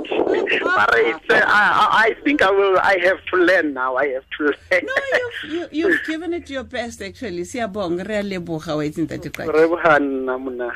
mare 0.64 1.14
I, 1.30 2.08
I 2.08 2.14
think 2.24 2.42
I 2.42 2.50
will 2.50 2.78
I 2.78 2.96
have 3.04 3.20
to 3.30 3.36
learn 3.36 3.74
now. 3.74 3.96
I 3.96 4.08
have 4.16 4.26
to 4.38 4.44
learn. 4.44 4.82
No 4.84 4.94
you've, 5.18 5.52
you, 5.52 5.68
you've 5.70 6.00
given 6.06 6.32
it 6.32 6.48
your 6.50 6.64
best 6.64 7.02
actually. 7.02 7.42
Siyabonga. 7.42 8.08
Re 8.08 8.16
a 8.16 8.22
leboga 8.22 8.76
wa 8.76 8.84
itseng 8.84 9.08
tate 9.08 9.30
re 9.36 9.68
boga 9.68 9.98
nna 10.00 10.38
mona 10.38 10.72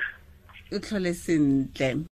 o 0.72 0.78
tlhole 0.78 1.14
sentle 1.14 2.04